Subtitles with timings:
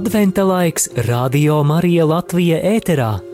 [0.00, 3.29] Adventa laiks Radio Marija Latvija ēterā.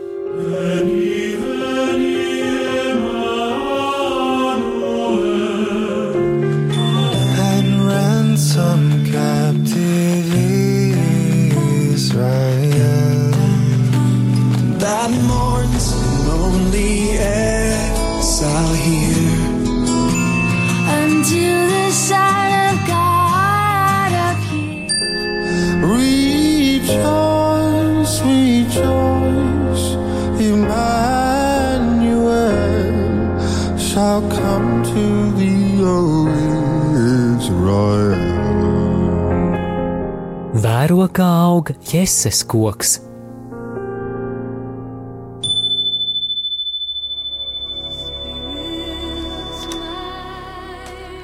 [40.87, 42.93] Vēro kā aug jēzus koks.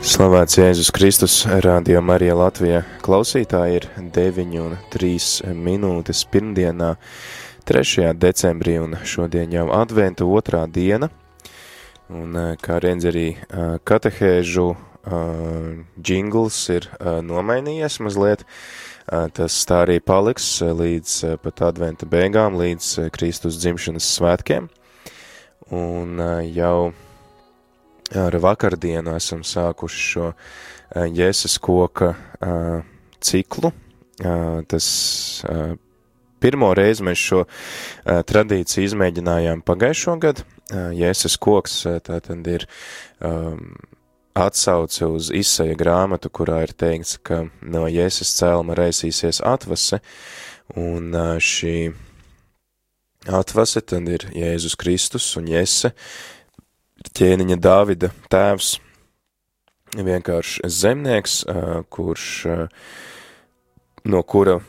[0.03, 2.83] Slavēts Jēzus Kristus, Rādio Marija Latvijā.
[3.07, 6.97] Klausītāji ir 9 un 3 minūtes pirmdienā,
[7.63, 8.11] 3.
[8.19, 11.07] decembrī, un šodien jau adventa otrā diena.
[12.11, 19.57] Un eh, kā redz arī eh, katehēžu eh, džingls ir eh, nomainījies mazliet, Eh, tas
[19.67, 24.69] tā arī paliks līdz pat adventa beigām, līdz Kristus dzimšanas svētkiem.
[25.73, 26.21] Un
[26.53, 26.93] jau
[28.13, 30.31] ar vakardienu esam sākuši šo
[31.17, 32.13] jēzus koka
[33.23, 33.71] ciklu.
[34.69, 34.87] Tas
[36.43, 37.45] pirmo reizi mēs šo
[38.03, 40.45] tradīciju izmēģinājām pagājušo gadu.
[40.73, 42.65] Jēzus koks tātad ir
[43.19, 43.73] um,
[44.33, 50.01] atsauce uz izsaja grāmatu, kurā ir teikts, ka no Jēzus cēlma raisīsies atvase,
[50.79, 51.93] un šī
[53.29, 55.93] atvase tad ir Jēzus Kristus un Jēse,
[57.13, 58.77] ķēniņa Dāvida tēvs,
[59.93, 61.43] vienkārši zemnieks,
[61.93, 62.27] kurš,
[64.09, 64.59] no kura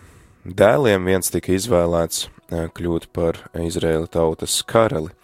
[0.45, 5.15] dēliem viens tika izvēlēts kļūt par Izraēla tautas karali.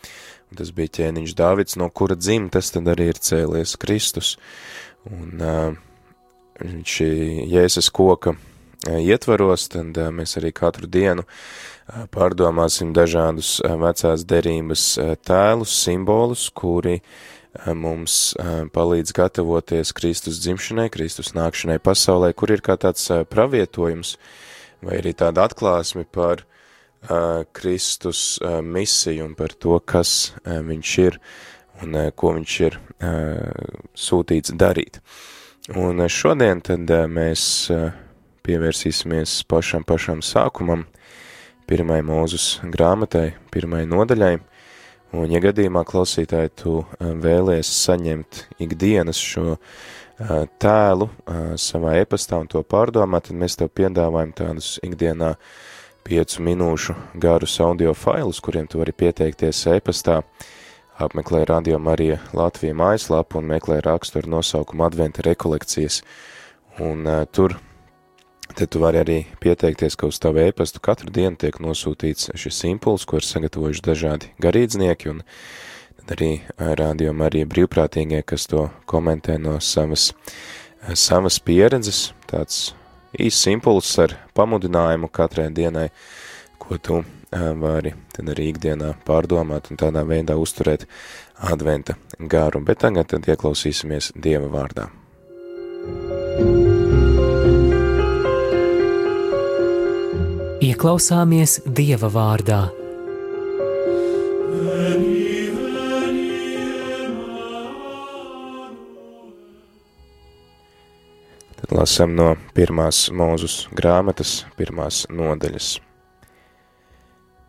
[0.59, 4.35] Tas bija ķēniņš Dāvids, no kura dzimtas tad arī ir cēlies Kristus.
[5.07, 5.57] Un ā,
[6.61, 7.11] šī
[7.51, 8.35] Jēzus koka
[8.89, 11.27] ietvaros, tad mēs arī katru dienu
[12.15, 14.85] pārdomāsim dažādus vecās derības
[15.27, 17.01] tēlus, simbolus, kuri
[17.75, 18.35] mums
[18.75, 24.17] palīdz gatavoties Kristus dzimšanai, Kristus nākšanai pasaulē, kur ir kā tāds pravietojums
[24.87, 26.47] vai arī tāda atklāsme par
[27.57, 31.21] Kristus misiju un par to, kas viņš ir
[31.81, 32.77] un ko viņš ir
[33.97, 35.01] sūtīts darīt.
[35.77, 37.71] Un šodien tad mēs
[38.45, 40.85] pievērsīsimies pašam pašam sākumam,
[41.71, 44.35] pirmai mūzus grāmatai, pirmai nodaļai,
[45.17, 49.57] un ja gadījumā klausītāji tu vēlies saņemt ikdienas šo
[50.61, 51.09] tēlu
[51.61, 55.35] savā e-pastā un to pārdomāt, tad mēs tev piedāvājam tādus ikdienā
[56.07, 60.21] piecu minūšu garus audio failus, kuriem tu vari pieteikties e-pastā,
[61.01, 66.03] apmeklē Radio Marija Latvija mājaslapu un meklē rakstu ar nosaukumu Adventa rekolekcijas,
[66.81, 67.59] un uh, tur
[68.51, 73.05] Tad tu vari arī pieteikties, ka uz tavu e-pastu katru dienu tiek nosūtīts šis impuls,
[73.07, 75.23] ko ir sagatavojuši dažādi garīdznieki, un
[76.11, 80.11] arī rādījumi arī brīvprātīgie, kas to komentē no savas,
[80.99, 82.73] savas pieredzes, tāds
[83.19, 85.89] īsts impulss ar pamudinājumu katrai dienai,
[86.59, 90.87] ko tu vari tad arī ikdienā pārdomāt un tādā veidā uzturēt
[91.51, 92.61] adventa garu.
[92.61, 94.89] Bet tagad tad ieklausīsimies Dieva vārdā.
[100.61, 102.65] Ieklausāmies Dieva vārdā.
[104.51, 105.10] Tad
[111.71, 115.79] lasam no pirmās mūzus grāmatas, pirmās nodaļas.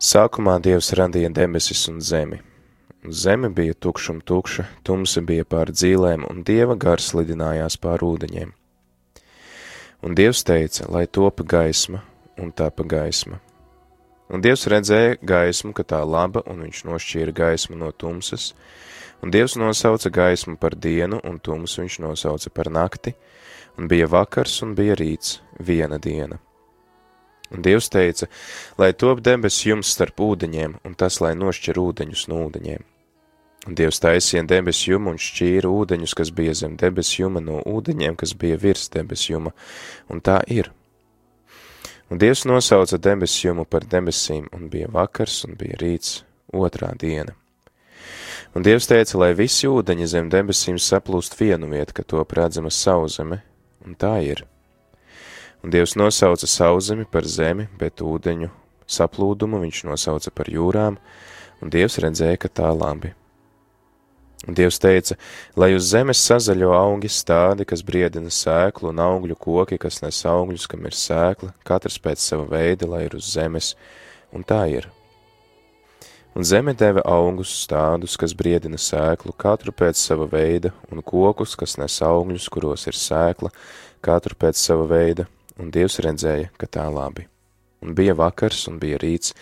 [0.02, 2.40] Sākumā Dievs radīja debesis un zemi.
[3.02, 8.52] Zeme bija tukša un tukša, tumsa bija pār dzīlēm, un Dieva gars lidinājās pār ūdeņiem.
[10.02, 12.02] Un Dievs teica, lai topa gaisma,
[12.38, 13.40] un tāpa gaisma.
[14.32, 18.52] Un Dievs redzēja gaismu, ka tā laba, un viņš nošķīra gaismu no tumsas,
[19.22, 23.16] un Dievs nosauca gaismu par dienu, un tumsu viņš nosauca par nakti,
[23.78, 26.38] un bija vakars un bija rīts, viena diena.
[27.52, 28.26] Un Dievs teica,
[28.80, 32.86] lai top debes jums starp ūdeņiem, un tas, lai nošķir ūdeņus no ūdeņiem.
[33.68, 38.16] Un Dievs taisīja debes jumu un šķīra ūdeņus, kas bija zem debes juma, no ūdeņiem,
[38.18, 39.52] kas bija virs debes juma,
[40.10, 40.72] un tā ir.
[42.10, 46.22] Un Dievs nosauca debes jumu par debesīm, un bija vakars, un bija rīts,
[46.52, 47.36] otrā diena.
[48.56, 53.42] Un Dievs teica, lai visi ūdeņi zem debesīm saplūst vienu vietu, ka to redzama sauzeme,
[53.86, 54.44] un tā ir.
[55.62, 58.50] Un Dievs nosauca sauszemi par zemi, bet ūdeņu
[58.90, 60.96] saplūdumu viņš nosauca par jūrām,
[61.62, 63.12] un Dievs redzēja, ka tā labi.
[64.42, 65.14] Un Dievs teica,
[65.54, 70.66] lai uz zemes sazaļo augi stādi, kas briedina sēklu, un augļu koki, kas nes augļus,
[70.66, 73.76] kam ir sēkla, katrs pēc sava veida, lai ir uz zemes,
[74.34, 74.90] un tā ir.
[76.32, 81.74] Un zeme deva augus stādus, kas briedina sēklu, katru pēc sava veida, un kokus, kas
[81.76, 83.50] nes augļus, kuros ir sēkla,
[84.00, 85.26] katru pēc sava veida,
[85.60, 87.26] un Dievs redzēja, ka tā labi.
[87.84, 89.34] Un bija vakars, un bija rīts,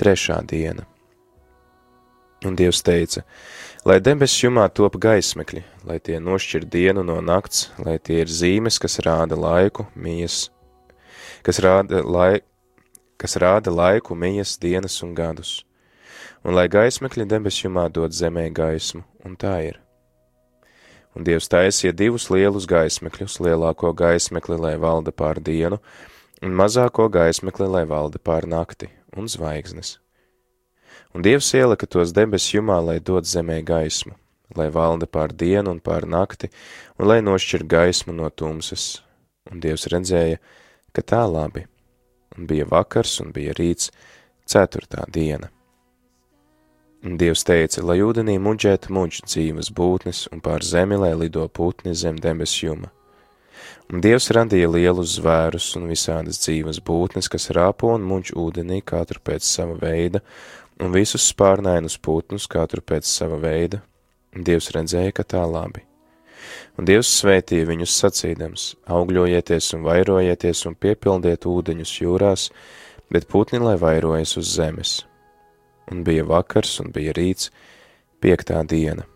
[0.00, 0.86] trešā diena.
[2.48, 3.26] Un Dievs teica,
[3.84, 8.80] lai debes jumā top gaismekļi, lai tie nošķir dienu no nakts, lai tie ir zīmes,
[8.80, 10.46] kas rāda laiku, mijas,
[11.44, 12.40] kas rāda, lai,
[13.20, 15.60] kas rāda laiku, mijas, dienas un gadus.
[16.42, 19.80] Un lai gaismekļi debes jumā dod zemē gaismu, un tā ir.
[21.14, 25.78] Un Dievs taisīja divus lielus gaismekļus, lielāko gaismekli, lai valda pār dienu,
[26.42, 29.98] un mazāko gaismekli, lai valda pār nakti, un zvaigznes
[31.14, 34.14] un Dievs ielika tos debes jumā, lai dod zemē gaismu,
[34.56, 36.50] lai valda pār dienu un pār nakti,
[36.98, 39.02] un lai nošķir gaismu no tumsas.
[39.50, 40.38] Un Dievs redzēja,
[40.92, 41.66] ka tā labi,
[42.36, 43.90] un bija vakars un bija rīts,
[44.48, 45.50] ceturtā diena.
[47.02, 51.96] Un Dievs teica, lai ūdenī muģētu muģ dzīves būtnes, un pār zemi, lai lido putni
[51.98, 52.92] zem debes juma.
[53.90, 59.18] Un Dievs radīja lielus zvērus un visādas dzīves būtnes, kas rāpo un muģ ūdenī katru
[59.18, 60.22] pēc sava veida,
[60.78, 63.82] un visus spārnainus putnus katru pēc sava veida,
[64.36, 65.82] un Dievs redzēja, ka tā labi.
[66.78, 72.50] Un Dievs svētīja viņus sacīdams, augļojieties un vairojieties un piepildiet ūdeņus jūrās,
[73.10, 75.00] bet putni lai vairojas uz zemes.
[75.90, 77.50] Un bija vakars un bija rīts,
[78.22, 79.08] piektā diena.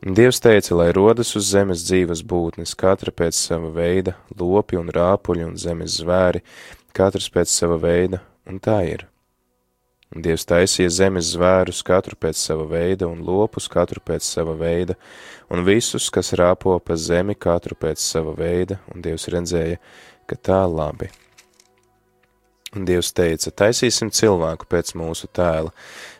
[0.00, 5.44] Dievs teica, lai rodas uz zemes dzīves būtnes, katra pēc sava veida, lopi un rāpuļi
[5.44, 6.40] un zemes zvēri,
[6.96, 9.04] katrs pēc sava veida, un tā ir.
[10.10, 14.96] Un Dievs taisīja zemes zvērus katru pēc sava veida, un lopus katru pēc sava veida,
[15.52, 19.78] un visus, kas rāpo pa zemi katru pēc sava veida, un Dievs redzēja,
[20.26, 21.12] ka tā labi.
[22.76, 25.72] Un Dievs teica, taisīsim cilvēku pēc mūsu tēla,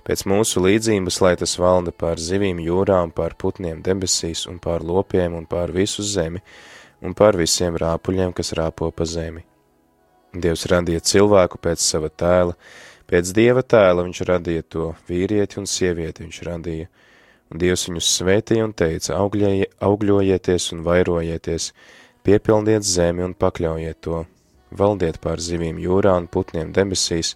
[0.06, 4.82] pēc mūsu līdzības, lai tas valda pār zivīm jūrā un pār putniem debesīs un pār
[4.82, 6.42] lopiem un pār visu zemi
[7.00, 9.46] un pār visiem rāpuļiem, kas rāpo pa zemi.
[10.34, 12.58] Dievs radīja cilvēku pēc sava tēla,
[13.10, 16.86] Pēc dieva tēla viņš radīja to vīrieti un sievieti viņš radīja,
[17.50, 21.72] un Dievs viņus svētīja un teica, augļojieties un vairojieties,
[22.22, 24.22] piepildiet zemi un pakļaujiet to,
[24.70, 27.34] valdiet pār zivīm jūrā un putniem debesīs,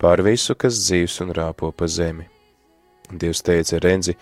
[0.00, 2.28] pār visu, kas dzīvs un rāpo pa zemi.
[3.06, 4.16] Dievs teica, redzi,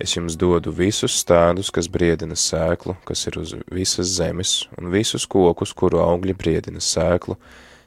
[0.00, 5.26] es jums dodu visus stādus, kas briedina sēklu, kas ir uz visas zemes, un visus
[5.28, 7.36] kokus, kuru augļi briedina sēklu,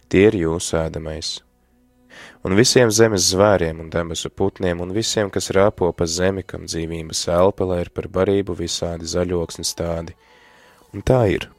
[0.09, 1.39] tie ir jūsu ēdamais
[2.43, 7.25] un visiem zemes zvēriem un debesu putniem un visiem, kas rāpo pa zemi, kam dzīvības
[7.37, 10.15] elpa, lai ir par barību visādi zaļoksni stādi.
[10.93, 11.49] Un tā ir.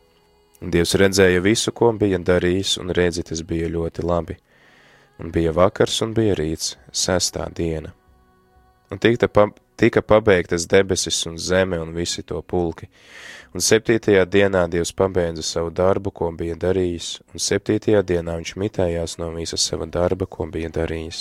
[0.61, 4.39] Dievs redzēja visu, ko bija darījis, un redzi, tas bija ļoti labi.
[5.21, 7.93] Un bija vakars un bija rīts, sestā diena.
[8.91, 12.89] Un tika, pa, tika pabeigtas debesis un zeme un visi to pulki,
[13.55, 19.14] Un septītajā dienā Dievs pabeidza savu darbu, ko bija darījis, un septītajā dienā viņš mitējās
[19.21, 21.21] no visa sava darba, ko bija darījis.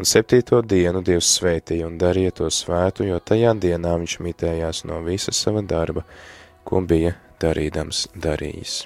[0.00, 5.02] Un septīto dienu Dievs svētīja un darīja to svētu, jo tajā dienā viņš mitējās no
[5.04, 6.06] visa sava darba,
[6.64, 8.80] ko bija darīdams darījis.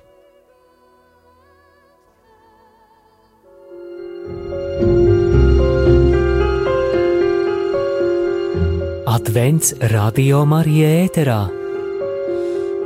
[9.12, 11.40] Advents Radio Marija ēterā.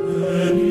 [0.08, 0.65] and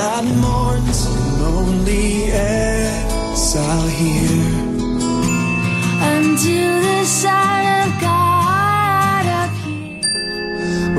[0.00, 1.00] that mourns
[1.42, 4.56] lonely exile here.
[6.16, 10.00] unto the Son of God appear.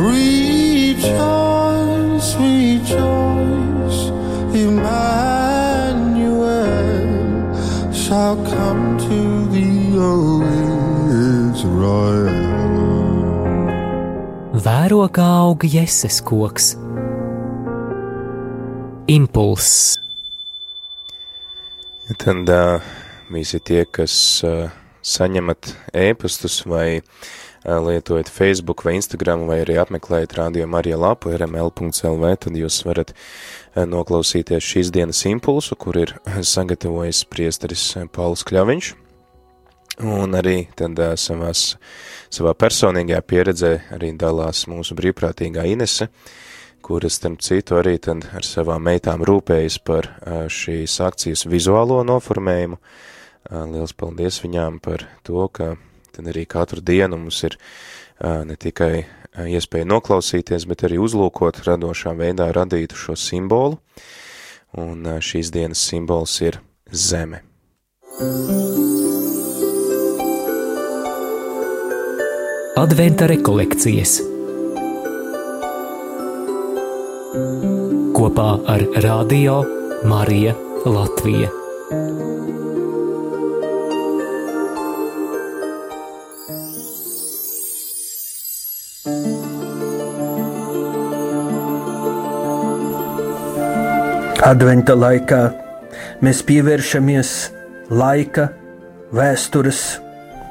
[0.10, 1.50] Rejoice,
[2.46, 4.02] rejoice,
[4.54, 5.82] Emmanuel
[8.04, 9.18] shall come to
[9.54, 10.44] thee, O
[11.50, 12.30] Israel.
[14.62, 16.81] Vēro kā aug jēzes koks.
[19.12, 19.98] Impulss.
[22.18, 22.92] Tad uh,
[23.28, 24.14] visi tie, kas
[24.48, 24.70] uh,
[25.04, 27.02] saņemat ēpastus vai
[27.62, 33.12] lietojat Facebook vai Instagram vai arī apmeklējat Radio Marija lapu rml.lv, tad jūs varat
[33.76, 37.84] noklausīties šīs dienas impulsu, kur ir sagatavojis priesteris
[38.16, 38.94] Pauls Kļaviņš.
[40.02, 41.76] Un arī tad savās,
[42.34, 46.08] savā personīgajā pieredzē arī dalās mūsu brīvprātīgā Inese,
[46.84, 50.10] kuras, starp citu, arī tad ar savām meitām rūpējas par
[50.52, 52.78] šīs akcijas vizuālo noformējumu.
[53.72, 55.76] Liels paldies viņām par to, ka
[56.14, 57.58] tad arī katru dienu mums ir
[58.22, 59.06] ne tikai
[59.48, 63.80] iespēja noklausīties, bet arī uzlūkot radošā veidā radītu šo simbolu,
[64.78, 66.60] un šīs dienas simbols ir
[66.92, 67.42] zeme.
[72.82, 74.31] Adventa rekolekcijas
[77.32, 79.62] kopā ar Radio
[80.04, 80.52] Marija
[80.84, 81.48] Latvija.
[94.44, 95.40] Adventa laikā
[96.20, 97.32] mēs pievēršamies
[97.96, 98.50] laika,
[99.16, 99.86] vēstures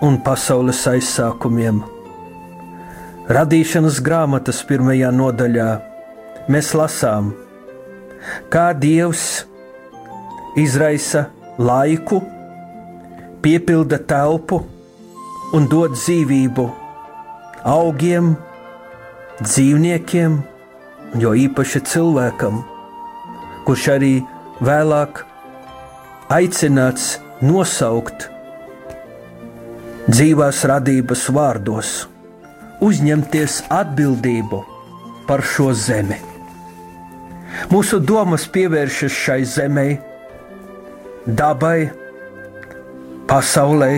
[0.00, 1.84] un pasaules aizsākumiem.
[3.28, 5.89] Radīšanas grāmatas pirmajā nodaļā
[6.50, 7.32] mēs lasām,
[8.52, 9.44] kā Dievs
[10.60, 11.28] izraisa
[11.58, 12.20] laiku,
[13.40, 14.60] piepilda telpu
[15.56, 16.66] un dod dzīvību
[17.70, 18.34] augiem,
[19.40, 20.36] dzīvniekiem,
[21.22, 22.60] jo īpaši cilvēkam
[23.70, 24.14] kurš arī
[24.66, 25.20] vēlāk
[26.34, 28.24] aicināts nosaukt
[30.10, 31.92] dzīvās radības vārdos,
[32.82, 34.64] uzņemties atbildību
[35.28, 36.29] par šo zemi.
[37.70, 39.86] Mūsu domas pievēršas šai zemē,
[41.26, 41.90] dabai,
[43.30, 43.92] pasaulē,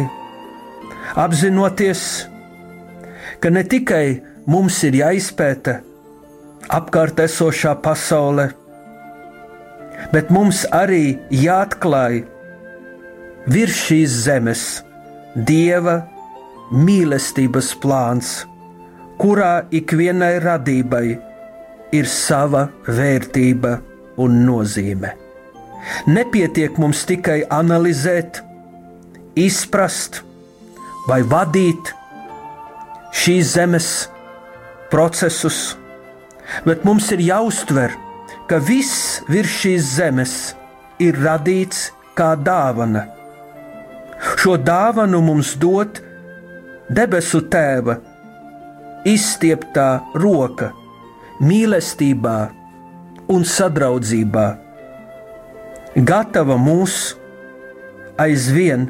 [1.21, 2.03] apzinoties,
[3.41, 4.07] ka ne tikai
[4.49, 5.79] mums ir jāizpēta
[6.73, 8.51] apkārt esošā pasaule,
[10.13, 12.23] bet mums arī jāatklāj
[13.53, 14.65] virs šīs zemes
[15.37, 16.01] dieva
[16.73, 18.33] mīlestības plāns,
[19.21, 21.32] kurā ikvienai radībai ir
[22.09, 23.77] sava vērtība
[24.23, 25.13] un nozīme.
[26.07, 28.41] Nepietiek mums tikai analizēt,
[29.39, 30.23] izprast
[31.09, 31.93] vai vadīt
[33.23, 33.89] šīs zemes
[34.93, 35.75] procesus,
[36.67, 37.95] bet mums ir jāuztver,
[38.49, 40.37] ka viss virs šīs zemes
[41.03, 43.07] ir radīts kā dāvana.
[44.39, 45.99] Šo dāvanu mums dod
[46.93, 47.99] debesu tēva
[49.09, 50.71] izstieptā roka,
[51.43, 52.37] mīlestībā
[53.35, 54.47] un sadraudzībā,
[56.09, 56.99] gatava mūs
[58.23, 58.87] aizvien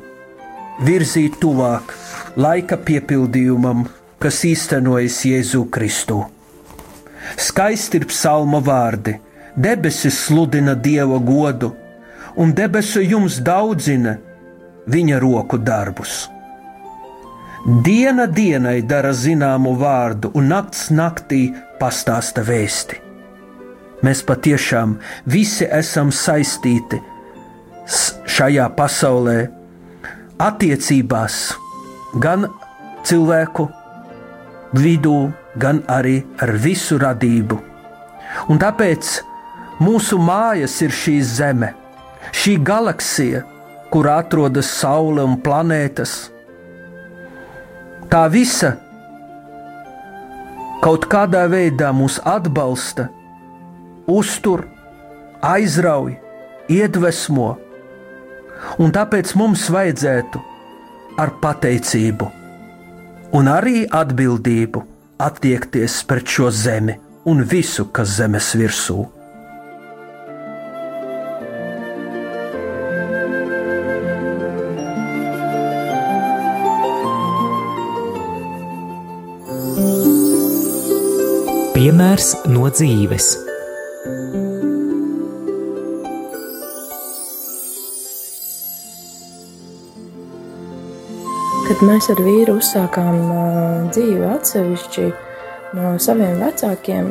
[0.84, 1.94] virzīt tuvāk
[2.36, 3.86] laika piepildījumam,
[4.22, 6.22] kas īstenojas Jēzu Kristu.
[7.38, 9.16] Skaisti ir psalma vārdi
[9.56, 11.72] Debesis sludina Dieva godu,
[12.36, 14.16] un debesu jums daudzina
[14.88, 16.28] viņa roku darbus.
[17.84, 23.00] Diena dienai dara zināmu vārdu, un nakts naktī pastāsta vēsti.
[24.06, 24.94] Mēs patiešām
[25.34, 27.02] visi esam saistīti
[28.36, 29.36] šajā pasaulē,
[30.42, 31.36] attiecībās,
[32.22, 32.46] gan
[33.06, 33.68] cilvēku
[34.78, 35.18] vidū,
[35.58, 37.60] gan arī ar visu radību.
[38.48, 39.10] Un tāpēc
[39.82, 41.72] Mūsu mājas ir šī zeme,
[42.38, 43.40] šī galaksija,
[43.90, 46.12] kur atrodas Saule un planētas.
[48.12, 48.76] Tā visa
[50.82, 53.08] kaut kādā veidā mūs atbalsta,
[54.10, 54.66] uztur,
[55.42, 56.16] aizrauj,
[56.72, 57.52] iedvesmo,
[58.82, 60.42] un tāpēc mums vajadzētu
[61.22, 62.30] ar pateicību
[63.38, 64.84] un arī atbildību
[65.22, 66.98] attiekties pret šo zemi
[67.30, 69.21] un visu, kas zemes virsū ir.
[81.82, 83.24] Piemērs no dzīves.
[91.64, 93.18] Kad mēs ar vīru uzsākām
[93.88, 95.08] dzīvi atsevišķi
[95.80, 97.10] no saviem vecākiem,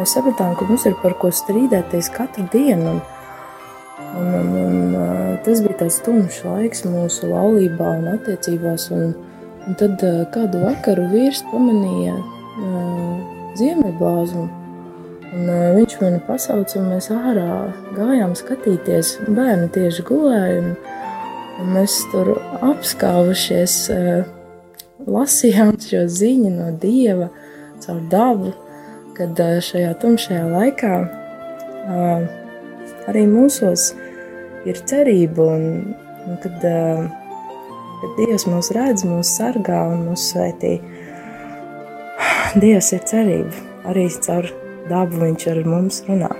[0.00, 2.96] mēs sapratām, ka mums ir par ko strīdēties katru dienu.
[4.18, 4.98] Un, un, un,
[5.46, 8.90] tas bija tāds tumšs laiks mūsu laulībā un attiecībās.
[8.98, 9.14] Un,
[9.68, 10.02] un tad
[10.34, 12.18] kādu vakaru vīrs pamanīja
[13.60, 14.46] ziemeļblāzmu.
[15.30, 17.50] Un, viņš mani pasauca, un mēs ārā
[17.94, 19.12] gājām skatīties.
[19.30, 20.72] Bērni tieši gulēja, un,
[21.62, 22.32] un mēs tur
[22.66, 23.76] apskāvušies
[25.06, 27.30] lasījām šo ziņu no Dieva
[27.84, 28.52] caur dabu,
[29.16, 30.94] kad šajā tumšajā laikā
[33.10, 33.90] arī mūsos
[34.68, 35.94] ir cerība un,
[36.26, 40.78] un kad, kad Dievs mūs redz, mūs sargā un mūs svētī.
[42.58, 44.48] Dievs ir cerība, arī caur
[44.90, 46.30] dabu viņš ar mums runā.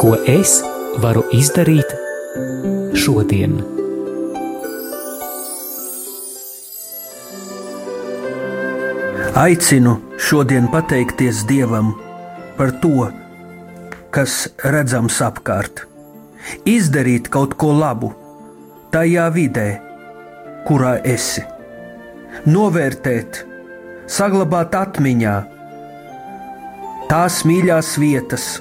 [0.00, 0.62] Ko es
[1.04, 2.05] varu izdarīt
[3.06, 3.60] šodien?
[9.36, 11.92] Aicinu šodien pateikties Dievam
[12.56, 13.06] par to,
[14.10, 15.84] kas redzams apkārt,
[16.66, 18.10] izdarīt kaut ko labu
[18.94, 19.68] tajā vidē,
[20.66, 21.44] kurā esi,
[22.48, 23.44] novērtēt,
[24.18, 25.36] saglabāt atmiņā
[27.12, 28.54] tās mīļās vietas,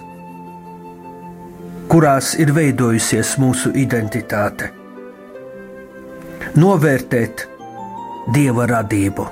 [1.95, 4.67] kurās ir veidojusies mūsu identitāte,
[6.59, 7.45] novērtēt
[8.35, 9.29] Dieva radību.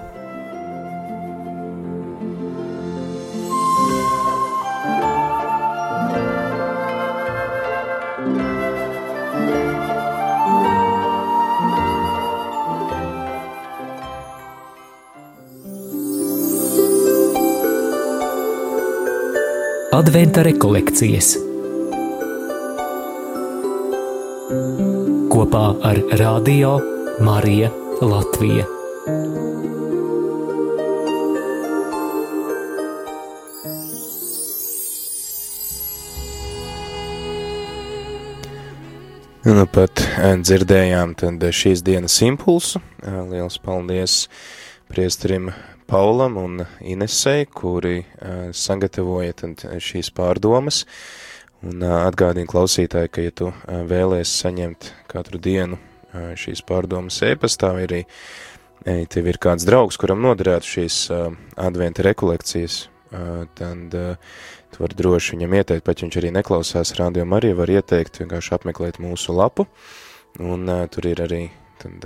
[20.00, 21.36] Adventa rekolekcijas
[25.54, 26.80] kopā ar Radio
[27.22, 27.68] Marija
[28.02, 28.64] Latvija.
[39.46, 42.82] Nu, pat eh, dzirdējām tad šīs dienas impulsu.
[43.04, 44.24] Eh, Liels paldies
[44.90, 45.52] priesterim
[45.86, 50.88] Paulam un Inesei, kuri eh, sagatavoja tad šīs pārdomas.
[51.64, 53.50] Un atgādīju klausītāji, ka, ja tu
[53.88, 55.78] vēlēs saņemt katru dienu
[56.12, 58.02] šīs pārdomas ēpastā, vai arī
[58.84, 60.98] ja tev ir kāds draugs, kuram noderētu šīs
[61.56, 62.90] adventa rekolekcijas,
[63.56, 68.20] tad tu vari droši viņam ieteikt, pat ja viņš arī neklausās radio arī var ieteikt
[68.20, 69.70] vienkārši apmeklēt mūsu lapu,
[70.44, 71.42] un tur ir arī
[71.80, 72.04] tad,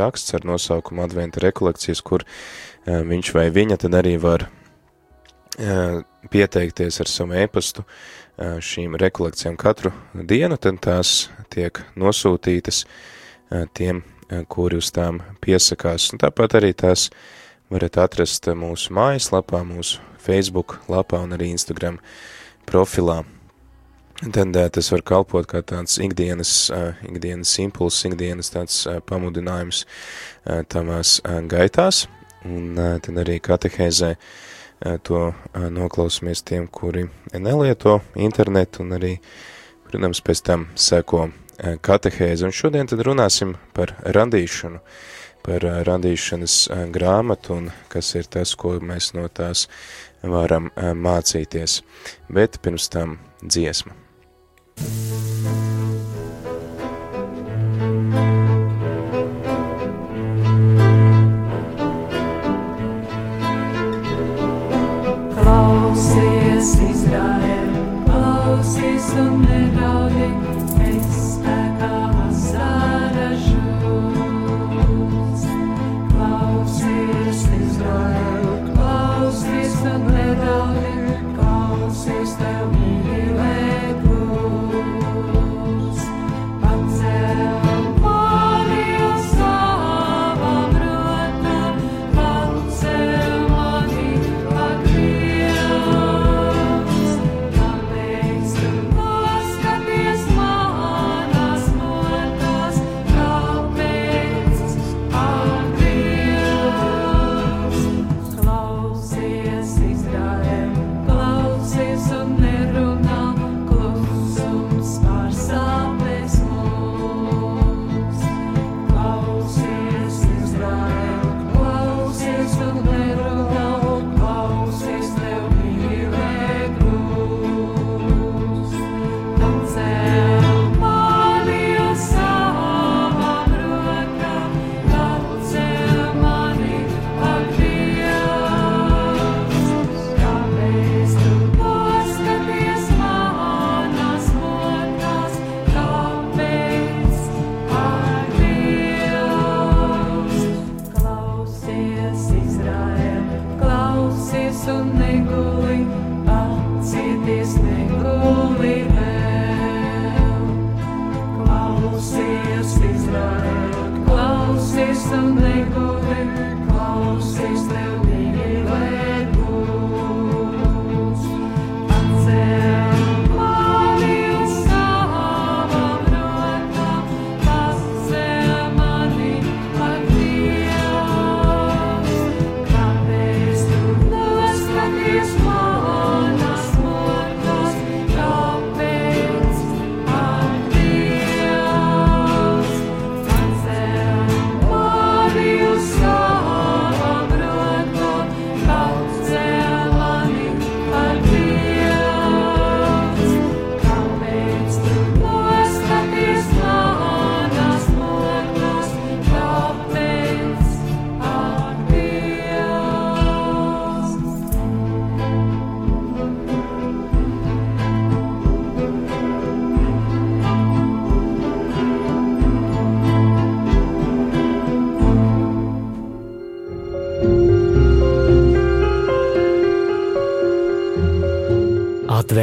[0.00, 2.24] raksts ar nosaukumu adventa rekolekcijas, kur
[2.88, 4.48] viņš vai viņa tad arī var
[6.32, 7.96] pieteikties ar savu ēpastu uh,
[8.38, 12.84] šīm rekolekcijām katru dienu, tad tās tiek nosūtītas
[13.76, 14.02] tiem,
[14.50, 17.10] kuri uz tām piesakās, un tāpat arī tās
[17.70, 22.00] varat atrast mūsu mājaslapā, mūsu Facebook lapā un arī Instagram
[22.66, 23.22] profilā.
[24.24, 26.70] Tad tas var kalpot kā tāds ikdienas,
[27.04, 29.84] ikdienas impulss, ikdienas tāds pamudinājums
[30.72, 31.18] tavās
[31.50, 32.06] gaitās,
[32.46, 34.14] un tad arī katehēzē
[35.02, 39.14] to uh, noklausamies tiem, kuri nelieto internetu, un arī,
[39.88, 42.48] protams, pēc tam seko katehēzi.
[42.48, 44.80] Un šodien tad runāsim par radīšanu,
[45.46, 46.56] par radīšanas
[46.94, 49.68] grāmatu, un kas ir tas, ko mēs no tās
[50.22, 51.82] varam mācīties.
[52.32, 53.94] Bet pirms tam dziesma.
[54.74, 55.64] Klausies,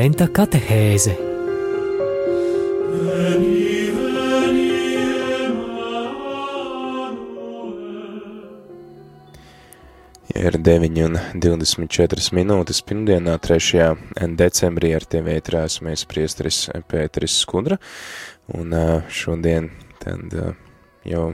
[0.02, 1.12] Adventa katehēze
[10.42, 13.86] Ir 9 un 24 minūtes pirmdienā, 3.
[14.42, 17.78] decembrī ar tevi ētrās mēs priesteris Pēteris Skudra,
[18.58, 18.74] un
[19.06, 19.70] šodien
[20.02, 20.34] tad
[21.06, 21.28] jau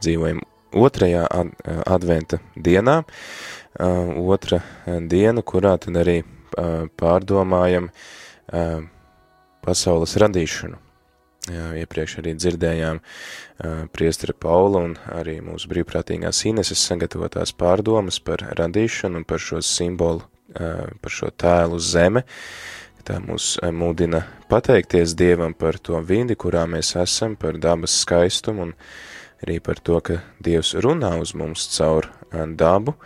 [0.00, 0.40] dzīvojam
[0.72, 1.52] otrajā ad-
[1.84, 3.02] adventa dienā,
[4.16, 4.64] otra
[5.12, 6.22] diena, kurā tad arī
[7.00, 7.90] pārdomājam
[9.64, 10.80] pasaules radīšanu.
[11.52, 13.00] Iepriekš arī dzirdējām
[13.92, 20.24] priestara Paula un arī mūsu brīvprātīgās Ineses sagatavotās pārdomas par radīšanu un par šo simbolu,
[20.54, 22.24] par šo tēlu zeme.
[23.04, 28.72] Tā mūs mudina pateikties Dievam par to vidi, kurā mēs esam, par dabas skaistumu un
[29.44, 32.08] arī par to, ka Dievs runā uz mums caur
[32.56, 32.96] dabu,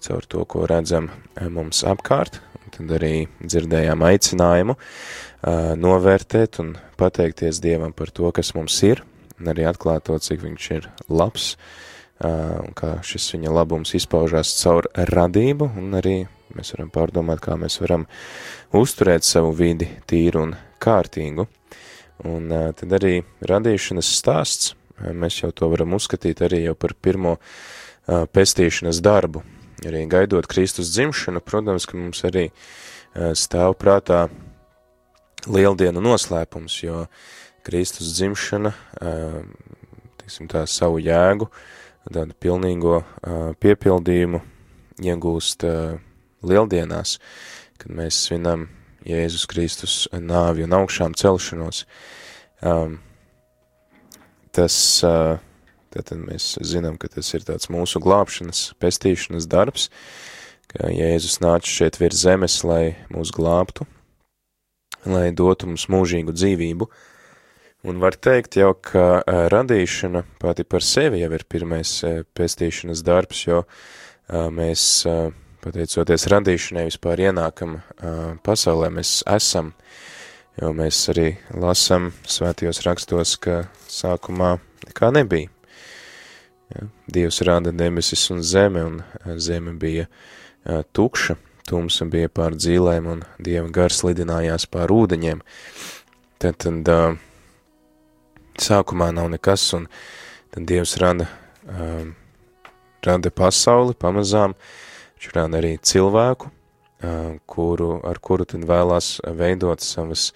[0.00, 2.40] caur to, ko redzam mums apkārt.
[2.72, 9.02] Tad arī dzirdējām aicinājumu uh, novērtēt un pateikties Dievam par to, kas mums ir,
[9.36, 11.52] un arī atklāt to, cik viņš ir labs,
[12.24, 16.16] uh, un kā šis viņa labums izpaužās caur radību, un arī
[16.56, 18.06] mēs varam pārdomāt, kā mēs varam
[18.76, 21.48] uzturēt savu vidi tīru un kārtīgu.
[22.28, 24.76] Un uh, tad arī radīšanas stāsts,
[25.12, 29.44] mēs jau to varam uzskatīt arī jau par pirmo uh, pestīšanas darbu.
[29.82, 34.28] Arī gaidot Kristus dzimšanu, protams, ka mums arī uh, stāv prātā
[35.46, 37.06] lieldienu noslēpums, jo
[37.62, 38.72] Kristus dzimšana,
[40.18, 41.46] teiksim tā, savu jēgu,
[42.10, 43.02] tādu pilnīgo
[43.62, 44.40] piepildījumu
[45.02, 45.66] iegūst
[46.42, 47.18] lieldienās,
[47.78, 48.66] kad mēs svinam
[49.06, 51.84] Jēzus Kristus nāvi un augšām celšanos.
[54.52, 54.76] Tas,
[55.92, 59.88] tātad mēs zinām, ka tas ir tāds mūsu glābšanas, pestīšanas darbs,
[60.72, 63.86] ka Jēzus nāca šeit virs zemes, lai mūs glābtu,
[65.04, 66.88] lai dotu mums mūžīgu dzīvību.
[67.82, 71.96] Un var teikt jau, ka radīšana pati par sevi jau ir pirmais
[72.38, 73.64] pestīšanas darbs, jo
[74.30, 74.84] mēs,
[75.64, 77.80] pateicoties radīšanai, vispār ienākam
[78.46, 79.72] pasaulē, mēs esam,
[80.62, 84.54] jo mēs arī lasam svētajos rakstos, ka sākumā
[84.86, 85.50] nekā nebija.
[86.72, 91.36] Ja, Dievs rāda debesis un zeme, un ā, zeme bija ā, tukša,
[91.68, 95.42] tumsa bija pār dzīlēm un dieva gars lidinājās pār ūdeņiem.
[96.42, 97.18] Tad, tad uh,
[98.60, 99.86] sākumā nav nekas, un
[100.54, 101.28] tad dievs rada,
[101.68, 102.08] uh,
[103.06, 104.56] rada pasauli pamazām,
[105.16, 110.32] viņš rada arī cilvēku, uh, kuru, ar kuru tad vēlās veidot savas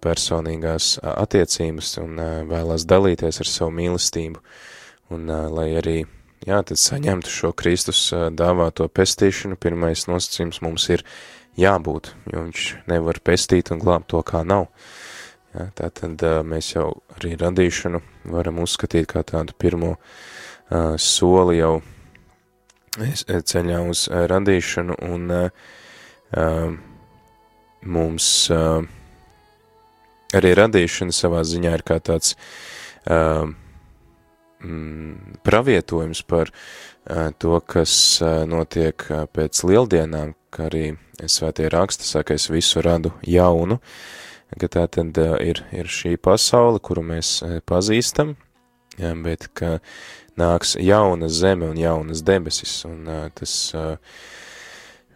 [0.00, 4.40] personīgās attiecības un vēlās dalīties ar savu mīlestību,
[5.14, 5.98] un lai arī
[6.46, 8.00] jā, tad saņemtu šo Kristus
[8.36, 11.04] dāvāto pestīšanu, pirmais nosacījums mums ir
[11.58, 14.68] jābūt, jo viņš nevar pestīt un glābt to, kā nav.
[15.56, 21.78] Jā, tā tad mēs jau arī radīšanu varam uzskatīt kā tādu pirmo uh, soli jau
[23.00, 26.76] es- ceļā uz radīšanu, un uh,
[27.88, 28.84] mums uh,
[30.36, 32.34] arī radīšana savā ziņā ir kā tāds
[33.08, 33.48] uh,
[34.62, 37.92] mm, pravietojums par uh, to, kas
[38.22, 40.84] uh, notiek uh, pēc lieldienām, kā arī
[41.26, 43.80] svētie raksti saka, es visu radu jaunu,
[44.58, 48.36] ka tā tad uh, ir, ir šī pasaule, kuru mēs uh, pazīstam,
[48.98, 49.78] jā, bet ka
[50.38, 53.96] nāks jauna zeme un jaunas debesis, un uh, tas uh,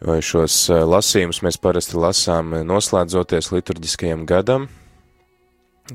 [0.02, 4.66] šos lasījumus mēs parasti lasām noslēdzoties liturģiskajam gadam,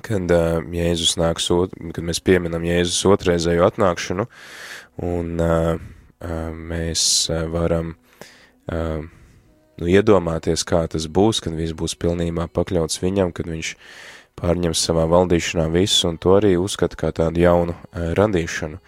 [0.03, 4.27] kad uh, Jēzus nāks, ot, kad mēs pieminam Jēzus otrreizējo atnākšanu,
[5.07, 9.05] un uh, uh, mēs uh, varam uh,
[9.77, 13.73] nu, iedomāties, kā tas būs, kad viss būs pilnībā pakļauts viņam, kad viņš
[14.37, 18.81] pārņems savā valdīšanā visu, un to arī uzskata kā tādu jaunu uh, radīšanu.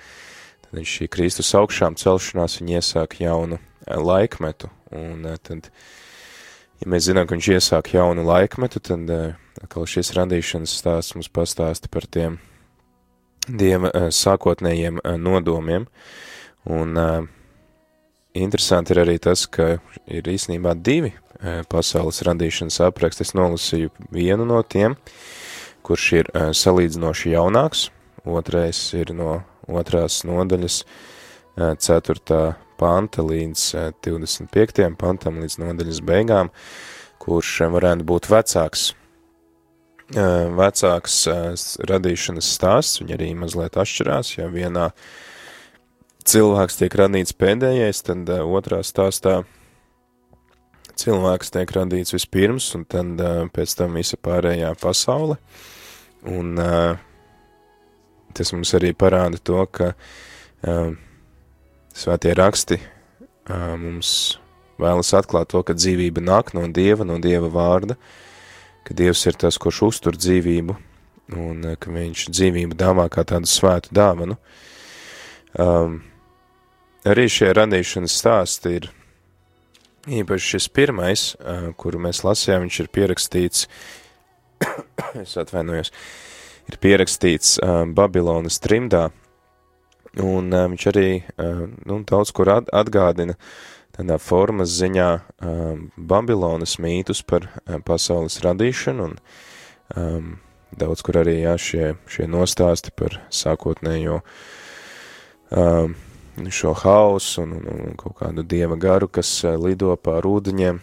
[0.66, 5.72] Tad viņš šī Kristus augšām celšanās, viņa iesāk jaunu uh, laikmetu, un uh, tad,
[6.80, 11.32] ja mēs zinām, ka viņš iesāk jaunu laikmetu, tad uh, atkal šis radīšanas stāsts mums
[11.32, 12.40] pastāsta par tiem
[13.50, 15.88] Dieva uh, sākotnējiem uh, nodomiem,
[16.70, 17.00] un
[18.38, 21.14] interesanti ir arī tas, ka ir īstenībā divi
[21.72, 23.24] pasaules radīšanas apraksti.
[23.26, 24.98] Es nolasīju vienu no tiem,
[25.88, 27.88] kurš ir salīdzinoši jaunāks,
[28.28, 29.40] otrais ir no
[29.72, 30.84] otrās nodaļas
[31.58, 32.44] 4.
[32.80, 34.88] Panta līdz uh, 25.
[35.00, 36.52] pantam līdz nodaļas beigām,
[37.22, 41.22] kurš uh, varētu būt vecāks uh, vecāks
[41.90, 44.90] radīšanas stāsts, viņi arī mazliet atšķirās, ja vienā
[46.30, 49.42] cilvēks tiek radīts pēdējais, tad otrā stāstā
[51.00, 53.22] cilvēks tiek radīts vispirms, un tad
[53.56, 55.40] pēc tam visa pārējā pasaule,
[56.28, 56.60] un
[58.36, 59.94] tas mums arī parāda to, ka
[62.00, 64.12] svētie raksti uh, mums
[64.80, 67.98] vēlas atklāt to, ka dzīvība nāk no Dieva, no Dieva vārda,
[68.88, 70.78] ka Dievs ir tas, kurš uztur dzīvību,
[71.36, 74.40] un uh, ka viņš dzīvību dāvā kā tādu svētu dāvanu.
[75.60, 76.00] Um,
[77.10, 78.90] arī šie radīšanas stāsti ir
[80.20, 83.66] īpaši šis pirmais, uh, kuru mēs lasījām, viņš ir pierakstīts,
[85.24, 85.92] es atvainojos,
[86.70, 89.10] ir pierakstīts uh, Babilonas trimdā,
[90.18, 93.36] un uh, viņš arī uh, nu, daudz kur at atgādina
[93.96, 99.18] tādā formas ziņā uh, Babilonas mītus par uh, pasaules radīšanu, un
[99.96, 100.36] um,
[100.80, 104.22] daudz kur arī jā, šie, šie nostāsti par sākotnējo
[105.52, 105.96] um,
[106.50, 110.80] šo hausu un, un, un kaut kādu dieva garu, kas uh, lido pār ūdeņiem.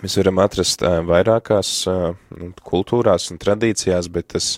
[0.00, 2.14] Mēs varam atrast uh, vairākās uh,
[2.64, 4.54] kultūrās un tradīcijās, bet tas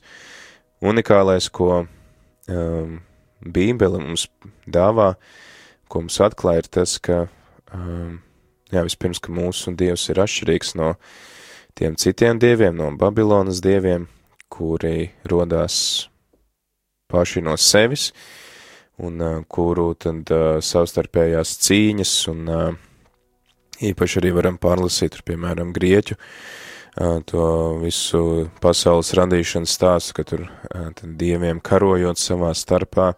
[0.82, 3.00] unikālais, ko um,
[3.42, 4.26] Bībele mums
[4.70, 5.14] dāvā,
[5.90, 7.26] ko mums atklāja, ir tas, ka,
[7.74, 8.20] um,
[8.72, 10.94] jā, vispirms, ka mūsu dievs ir atšķirīgs no
[11.78, 14.06] tiem citiem dieviem, no Babilonas dieviem,
[14.52, 16.08] kuri rodās
[17.12, 18.10] paši no sevis,
[19.02, 22.66] un uh, kuru tad uh, savstarpējās cīņas un uh,
[23.82, 27.44] īpaši arī varam pārlasīt, piemēram, Grieķu, uh, to
[27.80, 33.12] visu pasaules radīšanas stāstu, ka tur tad dieviem karojot savā starpā,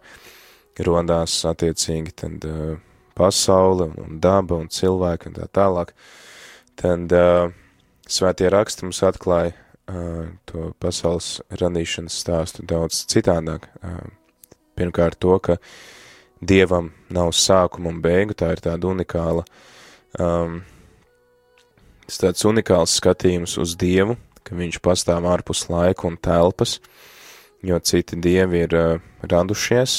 [0.85, 2.47] rodās attiecīgi tad
[3.15, 5.93] pasaule un daba un cilvēki un tā tālāk,
[6.79, 7.13] tad
[8.07, 9.55] svētie raksti mums atklāja
[10.49, 13.67] to pasaules radīšanas stāstu daudz citādāk.
[14.75, 15.57] Pirmkārt to, ka
[16.41, 19.45] dievam nav sākuma un beigu, tā ir tāda unikāla,
[20.19, 20.59] um,
[22.07, 26.77] tas tāds unikāls skatījums uz dievu, ka viņš pastāv ārpus laika un telpas,
[27.65, 29.97] jo citi dievi ir uh, radušies,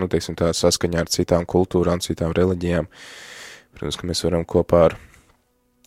[0.00, 2.88] nu, teiksim tā, saskaņā ar citām kultūrām, citām reliģijām.
[3.72, 4.98] Protams, ka mēs varam kopā ar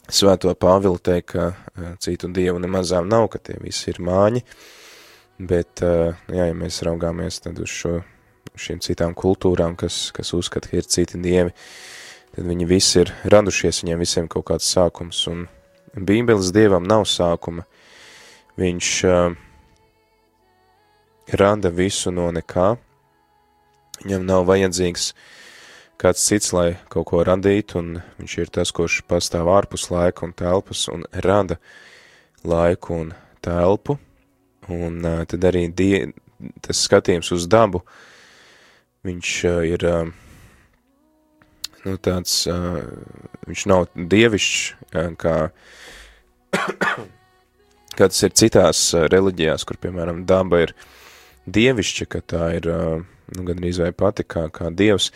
[0.06, 4.43] Svēto Pāvilu teikt, ka uh, citu dievu nemazām nav, ka tie visi ir māņi,
[5.41, 7.98] bet, uh, jā, ja mēs raugāmies tad uz šo,
[8.56, 11.52] šīm citām kultūrām, kas, kas uzskata, ka ir citi dievi,
[12.36, 15.48] tad viņi visi ir radušies, viņiem visiem kaut kāds sākums, un
[15.95, 17.63] Bībeles dievam nav sākuma,
[18.60, 19.36] viņš uh,
[21.39, 22.74] rada visu no nekā,
[24.04, 25.13] viņam nav vajadzīgs
[26.02, 30.36] kāds cits, lai kaut ko radītu, un viņš ir tas, kurš pastāv ārpus laika un
[30.36, 31.56] telpas un rada
[32.43, 33.13] laiku un
[33.45, 33.95] telpu,
[34.67, 36.12] un uh, tad arī die,
[36.60, 37.86] tas skatījums uz dabu,
[39.08, 40.24] viņš uh, ir, uh,
[41.86, 42.82] nu, tāds, uh,
[43.45, 44.62] viņš nav dievišķs,
[45.21, 45.36] kā,
[47.98, 50.76] kā tas ir citās reliģijās, kur, piemēram, daba ir
[51.45, 53.04] dievišķa, ka tā ir, uh,
[53.36, 55.12] nu, gan arī vai pati kā, kā dievs,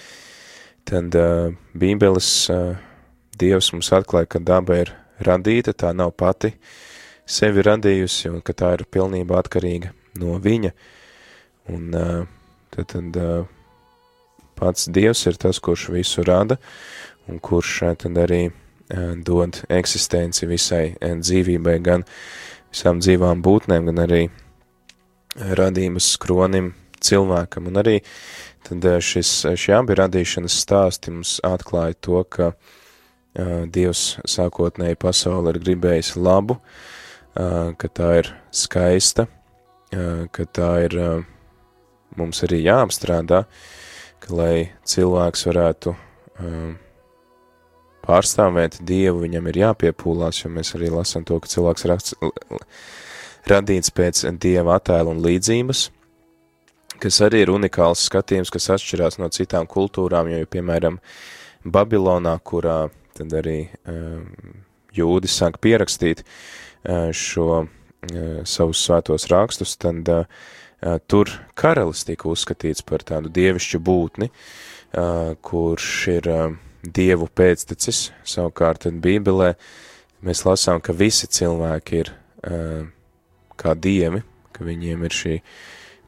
[0.90, 2.78] tad uh, Bībeles uh,
[3.40, 4.94] dievs mums atklāja, ka daba ir
[5.26, 6.54] radīta, tā nav pati
[7.30, 10.74] sevi radījusi, un ka tā ir pilnībā atkarīga no viņa,
[11.74, 12.28] un uh,
[12.74, 13.59] tad, tad uh,
[14.60, 16.60] pats dievs ir tas, kurš visu rada,
[17.28, 22.06] un kurš uh, tad arī uh, dod eksistenci visai uh, dzīvībai, gan
[22.70, 24.22] visām dzīvām būtnēm, gan arī
[25.40, 27.98] radības skronim cilvēkam, un arī
[28.68, 35.62] tad šis, šie abi radīšanas stāsti mums atklāja to, ka uh, Dievs sākotnēji pasauli ir
[35.64, 41.28] gribējis labu, uh, ka tā ir skaista, uh, ka tā ir uh,
[42.20, 43.46] mums arī jāapstrādā,
[44.24, 44.54] ka lai
[44.88, 46.72] cilvēks varētu uh,
[48.06, 52.18] pārstāvēt Dievu, viņam ir jāpiepūlās, jo mēs arī lasām to, ka cilvēks raksts,
[53.50, 55.90] radīts pēc Dieva attēla un līdzības,
[57.04, 61.00] kas arī ir unikāls skatījums, kas atšķirās no citām kultūrām, jo, piemēram,
[61.60, 64.30] Babilonā, kurā tad arī um,
[64.96, 67.68] jūdi sāk pierakstīt uh, šo uh,
[68.48, 70.24] savus svētos rakstus, tad uh,
[71.08, 78.88] tur karalis tika uzskatīts par tādu dievišķu būtni, uh, kurš ir uh, dievu pēctecis, savukārt
[78.88, 79.54] Bībelē
[80.24, 82.14] mēs lasām, ka visi cilvēki ir
[83.60, 84.22] kā dievi,
[84.56, 85.34] ka viņiem ir šī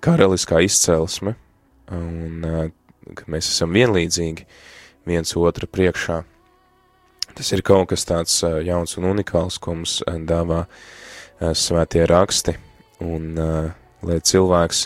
[0.03, 1.35] karaliskā izcelsme,
[1.91, 2.71] un
[3.17, 4.47] ka mēs esam vienlīdzīgi
[5.09, 6.21] viens otra priekšā.
[7.35, 10.63] Tas ir kaut kas tāds jauns un unikāls, ko mums dāvā
[11.39, 12.55] svētie raksti,
[13.03, 14.85] un uh, lai cilvēks,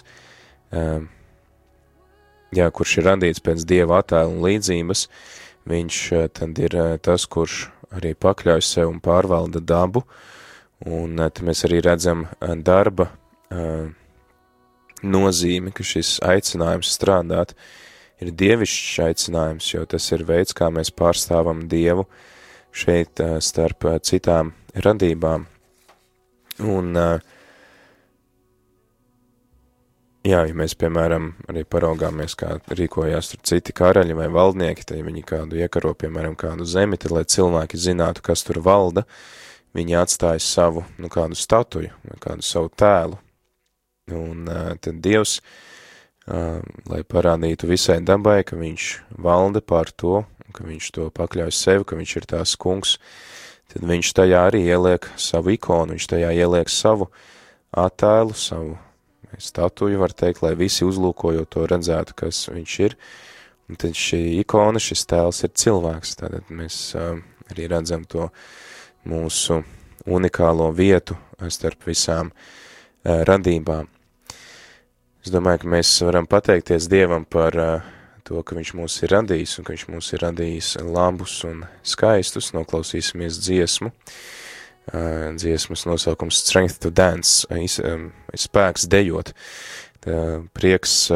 [0.76, 1.04] uh,
[2.56, 5.08] jā, kurš ir radīts pēc dieva attēla un līdzības,
[5.70, 10.06] viņš uh, tad ir uh, tas, kurš arī pakļauj sev un pārvalda dabu,
[10.86, 12.26] un uh, te mēs arī redzam
[12.66, 13.88] darba uh,
[15.06, 17.56] nozīmi, ka šis aicinājums strādāt
[18.24, 22.08] ir dievišķs aicinājums, jo tas ir veids, kā mēs pārstāvam Dievu
[22.76, 25.46] šeit starp citām radībām.
[26.64, 27.35] Un, uh,
[30.26, 35.24] jā, ja mēs, piemēram, arī paraugāmies, kā rīkojās tur citi karaļi vai valdnieki, tad viņi
[35.28, 39.06] kādu iekaro, piemēram, kādu zemi, tad, lai cilvēki zinātu, kas tur valda,
[39.76, 43.20] viņi atstāja savu, nu, kādu statuju kādu savu tēlu.
[44.16, 44.46] Un
[44.82, 45.40] tad Dievs,
[46.26, 48.90] lai parādītu visai dabai, ka viņš
[49.22, 50.24] valda pār to,
[50.56, 52.98] ka viņš to pakļauj sev, ka viņš ir tās kungs,
[53.74, 57.10] tad viņš tajā arī ieliek savu ikonu, viņš tajā ieliek savu
[57.76, 58.78] attēlu, savu
[59.42, 62.98] statuju, var teikt, lai visi uzlūkojot to redzētu, kas viņš ir.
[63.70, 67.18] Un tad šī ikona, šis tēls ir cilvēks, tātad mēs uh,
[67.50, 68.30] arī redzam to
[69.10, 69.64] mūsu
[70.06, 71.18] unikālo vietu
[71.50, 73.90] starp visām uh, radībām.
[75.26, 77.92] Es domāju, ka mēs varam pateikties Dievam par uh,
[78.26, 82.52] to, ka viņš mūs ir radījis un ka viņš mūs ir radījis labus un skaistus.
[82.58, 83.92] Noklausīsimies dziesmu.
[84.86, 87.80] Dziesmas nosaukums Strength to Dance, iz,
[88.38, 89.34] spēks dejot.
[90.06, 90.18] Tā,
[90.54, 91.10] prieks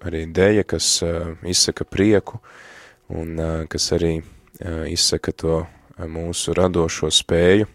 [0.00, 1.02] arī deja, kas
[1.44, 2.40] izsaka prieku
[3.12, 3.36] un
[3.68, 4.18] kas arī
[4.88, 5.62] izsaka to
[6.08, 7.68] mūsu radošo spēju.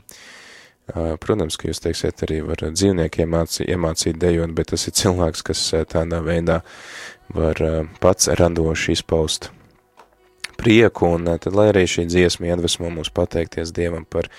[1.23, 5.61] Protams, ka jūs teiksiet arī var dzīvnieki iemācīt, iemācīt dejot, bet tas ir cilvēks, kas
[5.93, 6.59] tādā veidā
[7.31, 7.61] var
[8.03, 9.53] pats radoši izpaust
[10.59, 14.29] prieku, un uh, tad, lai arī šī dziesma iedvesmo mūs pateikties Dievam par,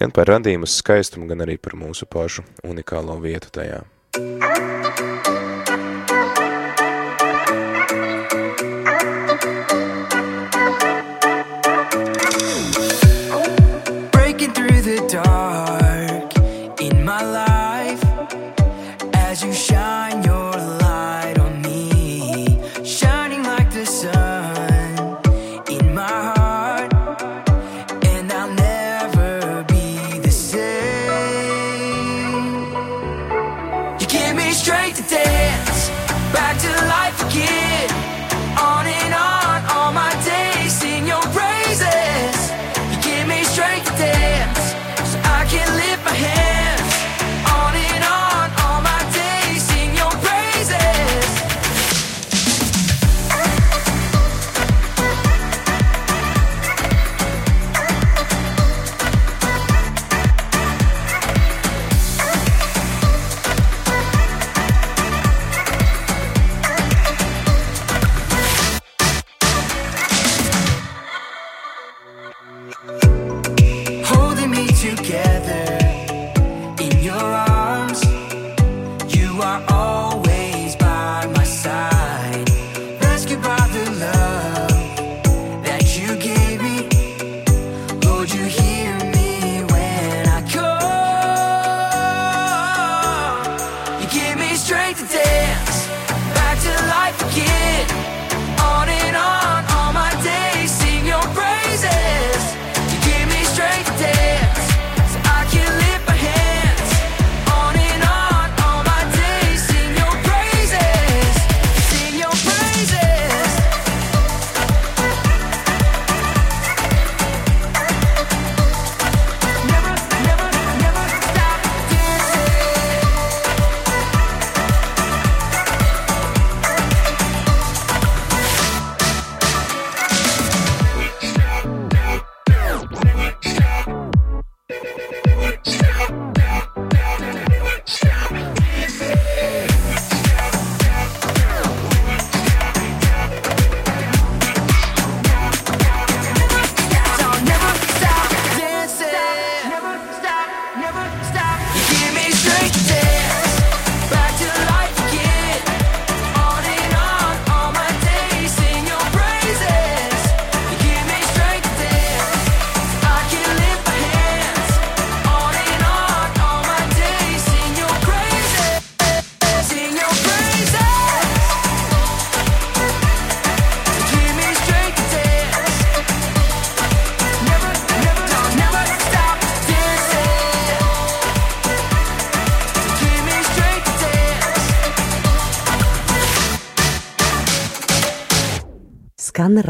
[0.00, 3.84] gan par radījumas skaistumu, gan arī par mūsu pašu unikālo vietu tajā.
[4.16, 4.75] breaking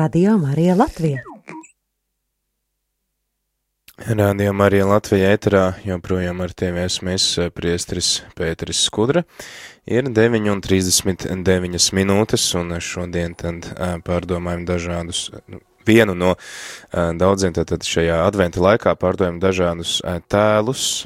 [0.06, 1.18] Radio Marija Latvija.
[4.06, 7.24] Rādījumā arī Latvijā ēterā joprojām ar tevi esmu es,
[7.56, 9.24] priestris Pēteris Skudra.
[9.82, 13.66] Ir 9,39 minūtes, un šodien tad
[14.06, 16.36] pārdomājam dažādus, nu, vienu no
[16.94, 19.98] daudziem, tātad šajā adventa laikā pārdomājam dažādus
[20.30, 21.02] tēlus,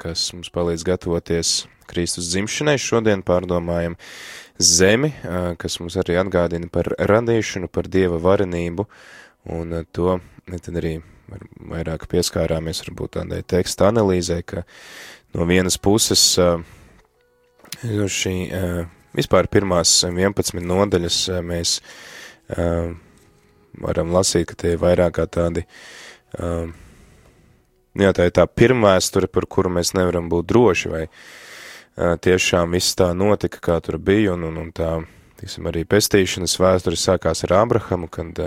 [0.00, 2.78] kas mums palīdz gatavoties Kristus dzimšanai.
[2.80, 4.00] Šodien pārdomājam
[4.58, 5.12] zemi,
[5.58, 8.86] kas mums arī atgādina par radīšanu, par Dieva varenību,
[9.54, 10.98] un to tad arī
[11.68, 14.64] vairāk pieskārāmies varbūt tādai teksta analīzē, ka
[15.36, 18.34] no vienas puses nu, šī
[19.16, 21.78] vispār pirmās 11 nodaļas mēs
[23.78, 25.64] varam lasīt, ka tie ir vairāk kā tādi,
[26.38, 31.04] nu jā, tā ir tā pirmvēsture, par kuru mēs nevaram būt droši, vai
[31.98, 34.92] tiešām viss tā notika, kā tur bija, un, un, un tā,
[35.40, 38.38] tiksim, arī pestīšanas vēsture sākās ar Abrahamu, kad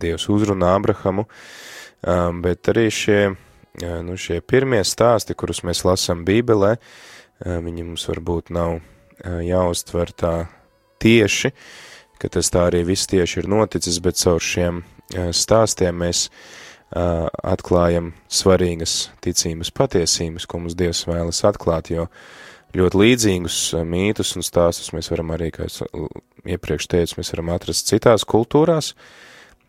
[0.00, 1.26] Dievs uzrunā Abrahamu,
[2.40, 8.06] bet arī šie, uh, nu, šie pirmie stāsti, kurus mēs lasām Bībelē, uh, viņi mums
[8.08, 10.34] varbūt nav uh, jāuztver tā
[11.02, 11.52] tieši,
[12.20, 17.28] ka tas tā arī viss tieši ir noticis, bet caur šiem uh, stāstiem mēs uh,
[17.44, 22.08] atklājam svarīgas ticības patiesības, ko mums Dievs vēlas atklāt, jo
[22.76, 26.06] ļoti līdzīgus uh, mītus un stāstus mēs varam arī, kā es uh,
[26.46, 28.92] iepriekš teicu, mēs varam atrast citās kultūrās,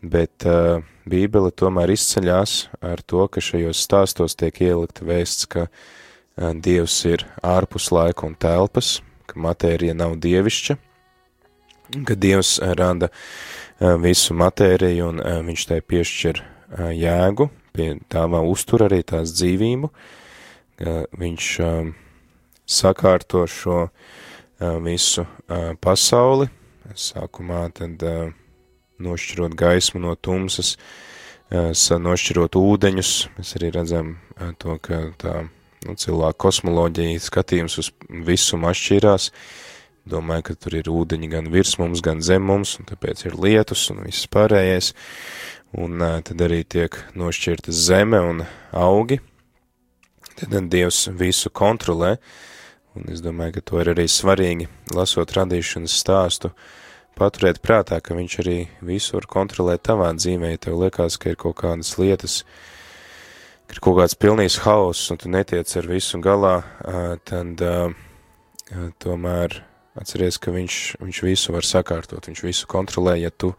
[0.02, 6.52] bet uh, Bībele tomēr izceļās ar to, ka šajos stāstos tiek ielikta vēsts, ka uh,
[6.54, 10.78] Dievs ir ārpus laika un telpas, ka matērija nav dievišķa,
[12.06, 17.96] ka Dievs uh, rada uh, visu matēriju un uh, viņš tai piešķir uh, jēgu, pie
[18.12, 19.90] tā vēl uztur arī tās dzīvību,
[20.78, 21.92] ka viņš um,
[22.66, 23.88] sakārto šo
[24.82, 25.26] visu
[25.82, 26.48] pasauli,
[26.94, 28.02] sākumā tad
[29.02, 30.76] nošķirot gaismu no tumsas,
[31.50, 33.12] sa- nošķirot ūdeņus.
[33.38, 34.16] Mēs arī redzam
[34.58, 35.48] to, ka tā
[35.86, 39.30] nu, cilvēka kosmoloģija skatījums uz visumu atšķīrās.
[40.08, 43.90] Domāju, ka tur ir ūdeņi gan virs mums, gan zem mums, un tāpēc ir lietus
[43.90, 44.92] un viss pārējais.
[45.78, 48.42] Un tad arī tiek nošķirta zeme un
[48.72, 49.20] augi.
[50.42, 52.16] Tad Dievs visu kontrolē,
[52.98, 56.50] un es domāju, ka to ir arī svarīgi, lasot radīšanas stāstu,
[57.14, 61.38] paturēt prātā, ka viņš arī visu var kontrolēt tavā dzīvē, ja tev liekas, ka ir
[61.38, 62.40] kaut kādas lietas,
[63.70, 66.56] ka ir kaut kāds pilnīgs hauss, un tu netiec ar visu galā,
[67.28, 67.62] tad
[68.98, 69.58] tomēr
[69.94, 73.54] atceries, ka viņš, viņš visu var sakārtot, viņš visu kontrolē, ja tu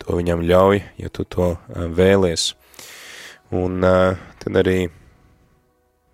[0.00, 2.54] to viņam ļauj, ja tu to vēlies.
[3.52, 4.88] Un tad arī,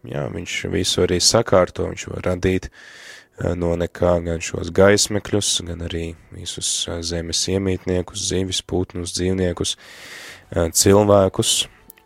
[0.06, 5.84] jā, viņš visu arī sakārto, viņš var radīt eh, no nekā gan šos gaismekļus, gan
[5.88, 6.04] arī
[6.36, 9.76] visus eh, zemes iemītniekus, zivis, putnus, dzīvniekus,
[10.54, 11.54] eh, cilvēkus,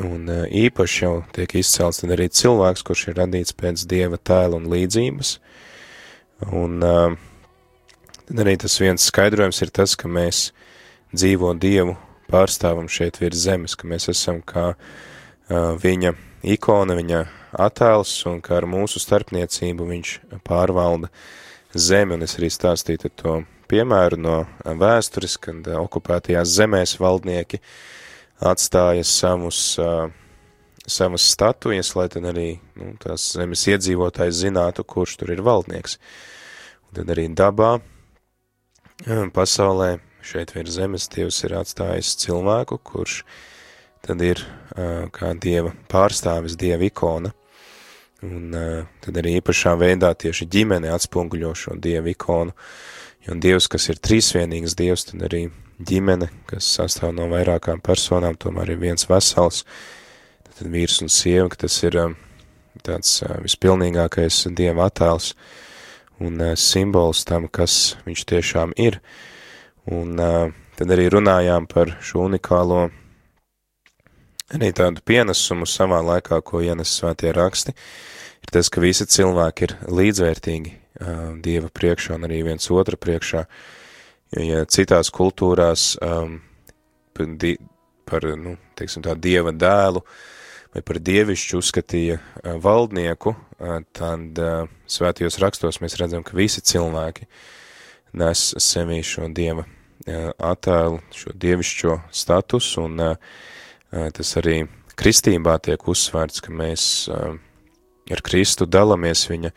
[0.04, 4.66] un īpaši jau tiek izcelts tad arī cilvēks, kurš ir radīts pēc dieva tēla un
[4.72, 5.36] līdzības,
[6.50, 10.48] un tad arī tas viens skaidrojums ir tas, ka mēs
[11.14, 11.94] dzīvo dievu
[12.26, 14.72] pārstāvam šeit virs zemes, ka mēs esam kā
[15.46, 17.22] viņa ikona, viņa
[17.60, 20.14] attēls, un kā ar mūsu starpniecību viņš
[20.46, 21.10] pārvalda
[21.74, 23.40] zemi, un es arī stāstīju to
[23.70, 27.60] piemēru no vēstures, kad uh, okupētajās zemēs valdnieki
[28.44, 30.08] atstāja savus, uh,
[30.86, 32.48] savas statujas, lai tad arī
[32.78, 35.98] nu, tās zemes iedzīvotājs zinātu, kurš tur ir valdnieks.
[36.88, 43.22] Un tad arī dabā, uh, pasaulē, šeit virs zemes Dievs ir atstājis cilvēku, kurš
[44.04, 44.40] tad ir
[45.12, 47.30] kā Dieva pārstāvis, Dieva ikona,
[48.24, 52.54] un uh, tad arī īpašā veidā tieši ģimene atspoguļo šo Dieva ikonu,
[53.26, 55.46] jo Dievs, kas ir trīsvienīgs Dievs, tad arī
[55.84, 59.64] ģimene, kas sastāv no vairākām personām, tomēr ir viens vesels,
[60.54, 62.16] tad vīrs un sieva, ka tas ir uh,
[62.86, 65.34] tāds uh, vispilnīgākais Dieva attēls
[66.22, 69.00] un uh, simbols tam, kas viņš tiešām ir,
[69.90, 72.86] un uh, tad arī runājām par šo unikālo
[74.54, 77.74] arī tādu pienesumu savā laikā, ko ienes svētie raksti,
[78.44, 83.44] ir tas, ka visi cilvēki ir līdzvērtīgi uh, Dieva priekšā un arī viens otra priekšā,
[84.40, 86.38] ja citās kultūrās um,
[87.40, 87.56] di,
[88.08, 90.04] par, nu, teiksim tā, Dieva dēlu
[90.74, 96.64] vai par dievišķu uzskatīja uh, valdnieku, uh, tad uh, svētajos rakstos mēs redzam, ka visi
[96.64, 97.26] cilvēki
[98.20, 103.34] nes sevī šo Dieva uh, attēlu, šo dievišķo status un uh,
[104.14, 104.64] Tas arī
[104.98, 107.06] kristībā tiek uzsvērts, ka mēs
[108.12, 109.52] ar Kristu dalamies viņa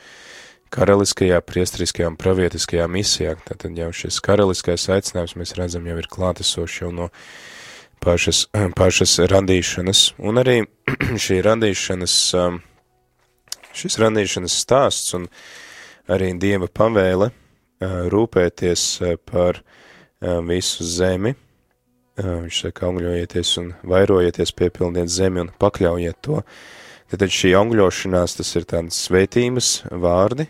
[0.74, 3.36] karaliskajā, priestriskajā un pravietiskajā misijā.
[3.48, 7.10] Tātad jau šis karaliskais aicinājums mēs redzam jau ir klātesošs jau no
[8.04, 8.46] pašas,
[8.80, 10.60] pašas radīšanas, un arī
[11.26, 12.62] šī radīšanas, um,
[13.76, 15.28] šis radīšanas stāsts un
[16.12, 21.36] arī Dieva pavēle uh, rūpēties uh, par uh, visu zemi.
[22.18, 26.40] Viņš saka, augļojieties un vairojieties, piepildiet zemi un pakļaujiet to.
[27.08, 30.50] Tad šī augļošanās, tas ir tādas svētības vārdi,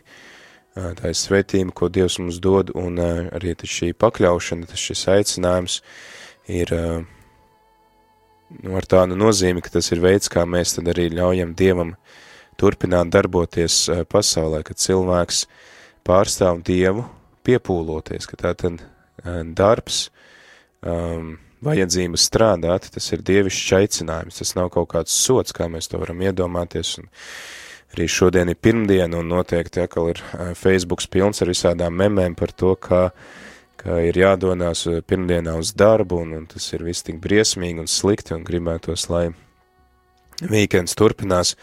[0.74, 5.78] tā ir svētība, ko Dievs mums dod, un arī šī pakļaušana, tas šis aicinājums
[6.50, 11.94] ir nu, ar tādu nozīmi, ka tas ir veids, kā mēs tad arī ļaujam Dievam
[12.58, 15.46] turpināt darboties pasaulē, kad cilvēks
[16.10, 17.06] pārstāv Dievu
[17.46, 18.82] piepūloties, ka tā tad
[19.54, 20.08] darbs,
[20.82, 26.02] um, vajadzība strādāt, tas ir dievišķs aicinājums, tas nav kaut kāds sots, kā mēs to
[26.02, 27.10] varam iedomāties, un
[27.96, 30.22] arī šodien ir pirmdiena, un noteikti atkal ir
[30.60, 33.08] Facebooks pilns ar visādām memēm par to, kā,
[33.80, 38.36] kā ir jādonās pirmdienā uz darbu, un, un tas ir viss tik briesmīgi un slikti,
[38.38, 39.30] un gribētos, lai
[40.46, 41.56] weekends turpinās,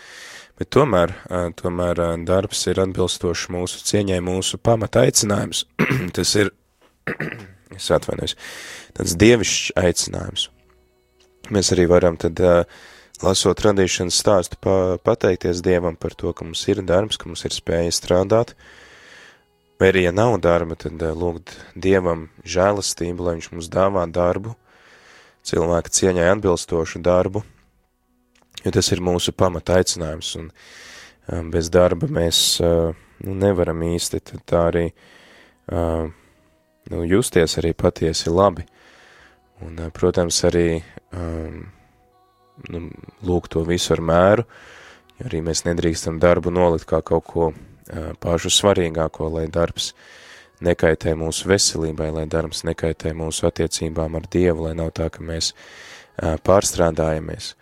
[0.59, 1.15] bet tomēr,
[1.61, 5.67] tomēr darbs ir atbilstoši mūsu cieņai, mūsu pamata aicinājums,
[6.17, 6.51] tas ir,
[7.79, 8.35] es atvainojos,
[8.95, 10.49] tāds dievišķs aicinājums.
[11.53, 12.41] Mēs arī varam tad,
[13.25, 17.55] lasot radīšanas stāstu, pa, pateikties Dievam par to, ka mums ir darbs, ka mums ir
[17.55, 18.55] spēja strādāt,
[19.81, 24.55] vai arī, ja nav darba, tad lūgt Dievam žēlastību, lai viņš mums dāvā darbu,
[25.45, 27.45] cilvēka cieņai atbilstošu darbu,
[28.65, 34.87] jo tas ir mūsu pamata aicinājums, un bez darba mēs nu, nevaram īsti tā arī
[35.69, 38.67] nu, justies arī patiesi labi.
[39.65, 40.83] Un, protams, arī
[41.17, 41.63] um,
[42.69, 42.89] nu,
[43.25, 44.45] lūk to visu ar mēru,
[45.19, 49.93] jo arī mēs nedrīkstam darbu nolikt kā kaut ko uh, pašu svarīgāko, lai darbs
[50.65, 55.53] nekaitē mūsu veselībai, lai darbs nekaitē mūsu attiecībām ar Dievu, lai nav tā, ka mēs
[55.55, 57.55] uh, pārstrādājamies.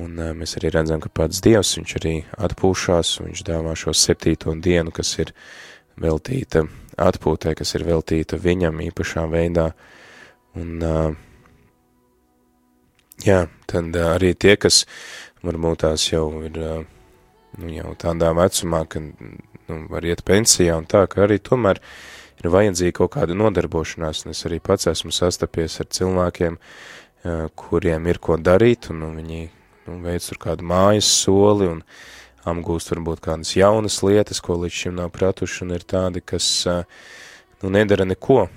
[0.00, 2.14] Un uh, mēs arī redzam, ka pats Dievs, viņš arī
[2.48, 5.34] atpūšās, viņš dāvā šo septīto dienu, kas ir
[6.00, 6.64] veltīta
[7.02, 9.72] atpūtē, kas ir veltīta viņam īpašā veidā.
[10.56, 11.31] Un, uh,
[13.26, 14.84] jā, tad arī tie, kas
[15.42, 16.58] varbūt tās jau ir
[17.58, 21.80] nu, jau tādā vecumā, ka nu, var iet pensijā un tā, ka arī tomēr
[22.42, 26.58] ir vajadzīga kaut kāda nodarbošanās, un es arī pats esmu sastapies ar cilvēkiem,
[27.58, 29.42] kuriem ir ko darīt, un, un viņi
[29.86, 31.84] nu, veic tur kādu mājas soli, un
[32.48, 37.70] apgūst varbūt kādas jaunas lietas, ko līdz šim nav pratuši, un ir tādi, kas nu,
[37.70, 38.48] nedara neko,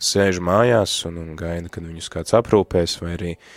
[0.00, 3.50] sēž mājās un, un gaida, kad viņus kāds aprūpēs, vai arī uh,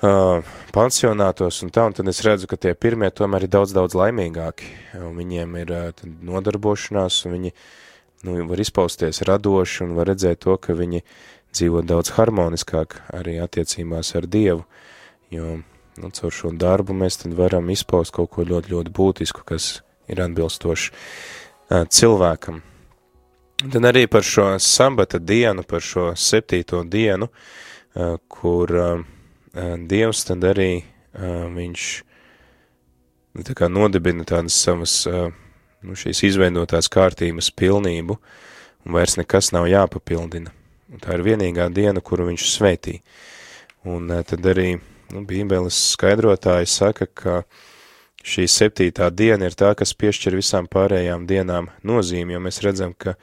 [0.00, 4.68] pansionātos un tā, un tad es redzu, ka tie pirmie tomēr ir daudz, daudz laimīgāki,
[5.00, 5.72] un viņiem ir
[6.04, 7.52] nodarbošanās, un viņi
[8.26, 11.02] nu, var izpausties radoši, un var redzēt to, ka viņi
[11.56, 14.66] dzīvo daudz harmoniskāk arī attiecībās ar Dievu,
[15.32, 15.62] jo
[15.96, 19.80] nu, caur šo darbu mēs tad varam izpaust kaut ko ļoti, ļoti būtisku, kas
[20.12, 20.92] ir atbilstoši
[21.88, 22.60] cilvēkam.
[23.72, 27.30] Tad arī par šo sabata dienu, par šo septīto dienu,
[28.28, 28.98] kur uh,
[29.56, 31.84] Dievs tad arī uh, viņš
[33.46, 35.30] tā kā nodibina tādas savas, uh,
[35.80, 38.18] nu, šīs izveidotās kārtības pilnību,
[38.84, 40.52] un vairs nekas nav jāpapildina.
[40.92, 42.98] Un tā ir vienīgā diena, kuru viņš svētī.
[43.88, 47.40] Un uh, tad arī nu, Bībeles skaidrotāji saka, ka
[48.26, 53.16] šī septītā diena ir tā, kas piešķir visām pārējām dienām nozīmi, jo mēs redzam, ka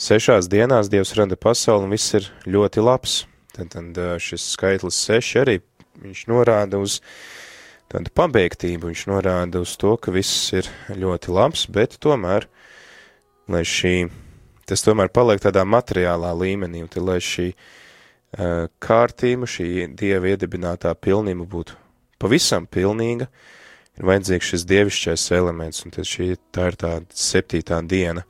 [0.00, 3.24] sešās dienās Dievs rada pasauli un viss ir ļoti labs.
[3.60, 5.58] Tad, tad šis skaitlis seši arī,
[6.00, 7.00] viņš norāda uz
[7.90, 12.46] tādu pabeigtību, viņš norāda uz to, ka viss ir ļoti labs, bet tomēr,
[13.50, 13.94] lai šī,
[14.70, 20.94] tas tomēr paliek tādā materiālā līmenī, un tad, lai šī uh, kārtība, šī dieva iedibinātā
[20.94, 21.76] pilnība būtu
[22.20, 23.26] pavisam pilnīga,
[23.98, 28.24] ir vajadzīgs šis dievišķais elements, un tad šī tā ir tā septītā diena.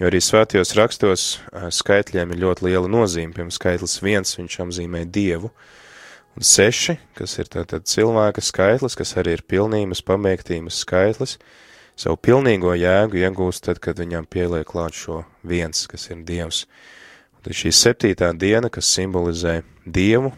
[0.00, 1.22] Jo arī svētajos rakstos
[1.76, 5.50] skaitļiem ir ļoti liela nozīme, piemēram, skaitlis viens, viņš apzīmē dievu,
[6.32, 11.36] un seši, kas ir tātad cilvēka skaitlis, kas arī ir pilnības, pabeigtības skaitlis,
[12.00, 16.62] savu pilnīgo jēgu iegūst tad, kad viņam pieliek klāt šo viens, kas ir dievs.
[17.44, 20.32] Tad šī septītā diena, kas simbolizē Dievu,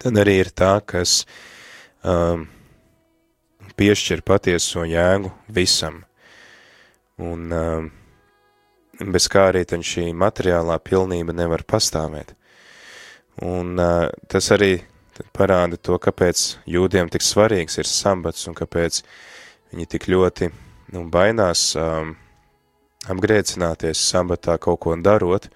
[0.00, 1.26] tad arī ir tā, kas
[2.00, 2.48] um,
[3.76, 6.02] piešķir patieso jēgu visam.
[7.20, 7.92] Un um,
[9.00, 12.34] bez kā arī šī materiālā pilnība nevar pastāvēt.
[13.44, 14.78] Un uh, tas arī
[15.36, 19.02] parāda to, kāpēc jūdiem tik svarīgs ir sambats un kāpēc
[19.72, 20.50] viņi tik ļoti
[20.94, 22.14] nu, baidās um,
[23.10, 25.48] apgrēcināties sabatā kaut ko darot,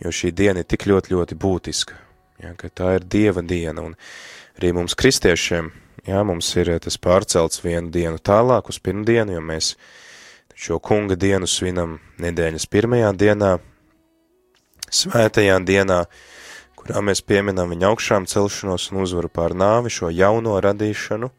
[0.00, 1.96] jo šī diena ir tik ļoti, ļoti būtiska,
[2.42, 3.96] ja, tā ir Dieva diena, un
[4.58, 5.70] arī mums kristiešiem,
[6.06, 9.74] jā, mums ir tas pārcelts vienu dienu tālāk uz pirmdienu, jo mēs
[10.60, 13.54] šo kunga dienu svinam nedēļas pirmajā dienā,
[14.92, 16.02] svētajā dienā,
[16.76, 21.30] kurā mēs pieminam viņa augšām celšanos un uzvaru pār nāvi, šo jauno radīšanu,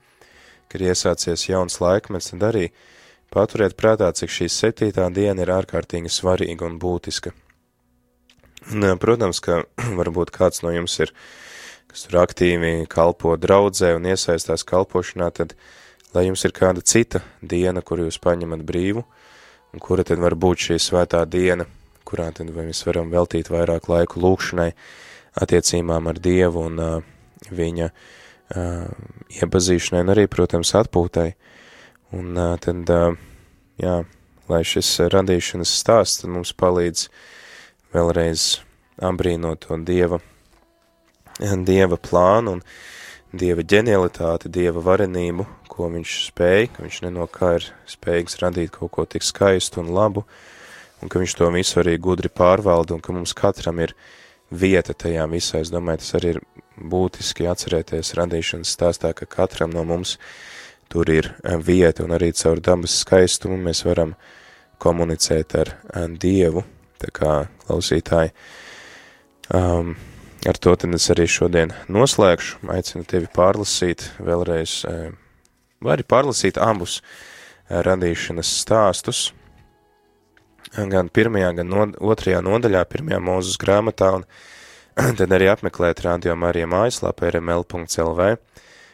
[0.72, 2.72] kad ir iesācies jauns laikmets, tad arī
[3.34, 7.36] paturiet prātā, cik šī septītā diena ir ārkārtīgi svarīga un būtiska.
[8.72, 9.62] Un, protams, ka
[10.00, 11.14] varbūt kāds no jums ir,
[11.94, 15.54] kas tur aktīvi kalpo draudzē un iesaistās kalpošanā, tad,
[16.16, 19.04] lai jums ir kāda cita diena, kur jūs paņemat brīvu,
[19.72, 21.68] un kura tad var būt šī svētā diena,
[22.08, 24.72] kurā tad mēs varam veltīt vairāk laiku lūkšanai,
[25.42, 27.12] attiecībām ar Dievu un uh,
[27.52, 28.88] viņa uh,
[29.40, 31.30] iepazīšanai un arī, protams, atpūtai.
[32.18, 33.16] Un uh, tad, uh,
[33.80, 34.02] jā,
[34.52, 37.08] lai šis radīšanas stāsts mums palīdz
[37.96, 38.50] vēlreiz
[39.02, 40.20] apbrīnot to Dieva,
[41.40, 42.66] Dieva plānu un
[43.32, 49.06] Dieva ģenialitāti, Dieva varenību, ko viņš spēja, ka viņš nenokā ir spējīgs radīt kaut ko
[49.08, 50.26] tik skaistu un labu,
[51.00, 53.96] un ka viņš to visu arī gudri pārvalda, un ka mums katram ir
[54.52, 55.64] vieta tajā visā.
[55.64, 56.42] Es domāju, tas arī ir
[56.76, 60.18] būtiski atcerēties radīšanas stāstā, ka katram no mums
[60.92, 61.32] tur ir
[61.64, 64.12] vieta, un arī caur dabas skaistumu mēs varam
[64.84, 65.76] komunicēt ar
[66.20, 66.66] Dievu,
[67.00, 68.36] tā kā klausītāji.
[69.56, 69.96] Um,
[70.48, 74.82] ar to tad es arī šodien noslēgšu, aicinu tevi pārlasīt vēlreiz,
[75.82, 77.00] vai arī pārlasīt abus
[77.70, 79.22] radīšanas stāstus,
[80.76, 84.26] gan pirmajā, gan no, otrajā nodaļā, pirmajā mūzes grāmatā, un
[85.20, 88.30] tad arī apmeklēt Radio Marija mājaslapē rml.lv,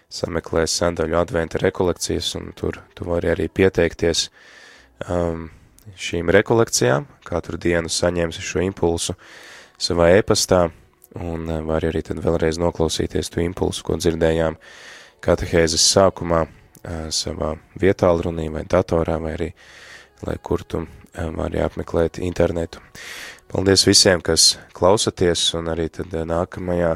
[0.08, 4.28] sameklēs sadaļu adventa rekolekcijas, un tur tu vari arī pieteikties
[5.08, 5.48] um,
[5.96, 9.18] šīm rekolekcijām, katru dienu saņemsi šo impulsu
[9.78, 10.68] savā e-pastā,
[11.16, 14.58] un uh, vari arī tad vēlreiz noklausīties to impulsu, ko dzirdējām
[15.24, 19.50] katehēzes sākumā uh, savā vietālrunī vai datorā, vai arī,
[20.28, 20.86] lai kur tu
[21.18, 22.82] vari apmeklēt internetu.
[23.50, 26.94] Paldies visiem, kas klausaties, un arī tad nākamajā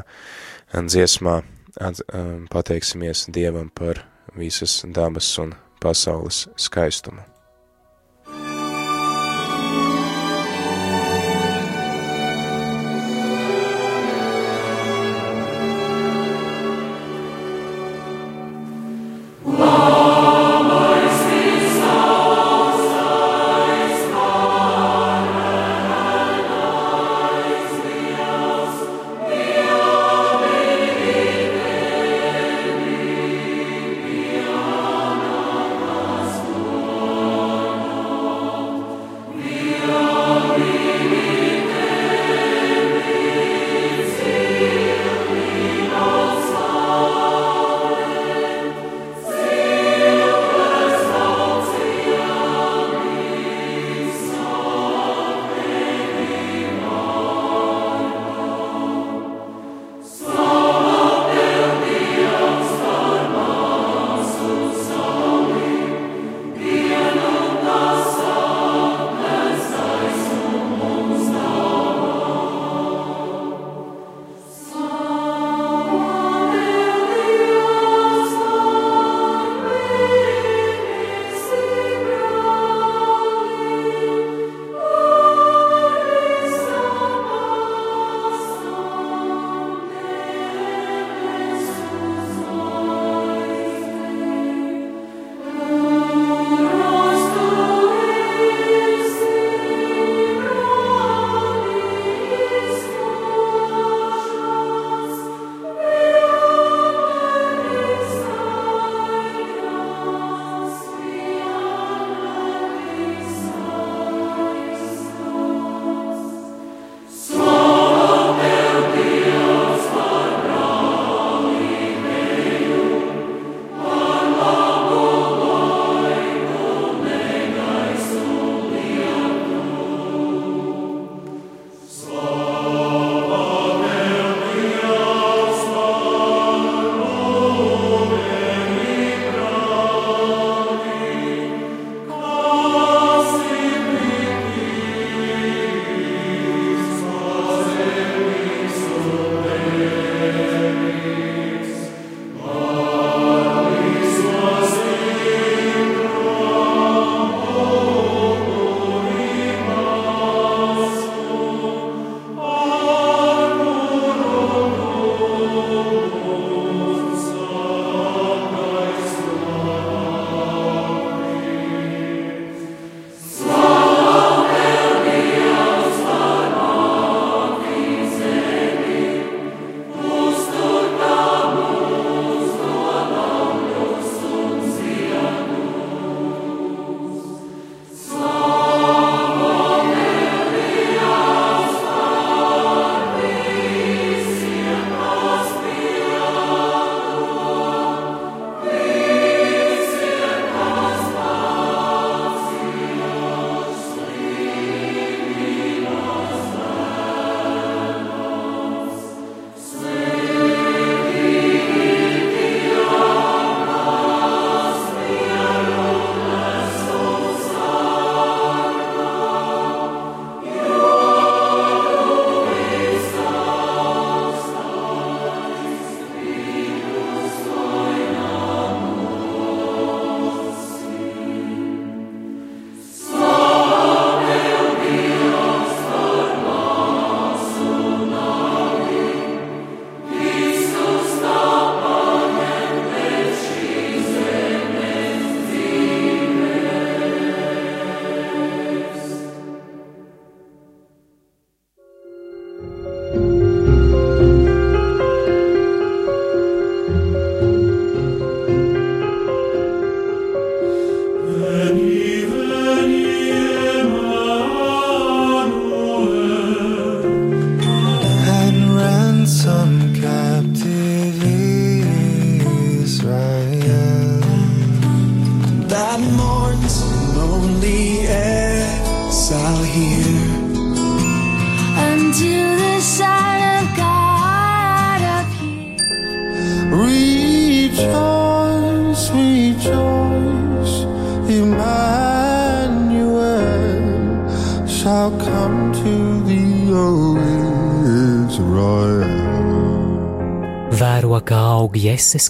[0.76, 1.40] dziesmā
[2.52, 4.04] pateiksimies Dievam par
[4.38, 7.31] visas dabas un pasaules skaistumu.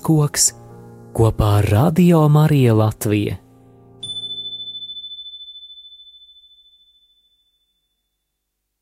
[0.01, 0.53] Koks
[1.13, 3.42] kopā ar Radio Mariju Latviju.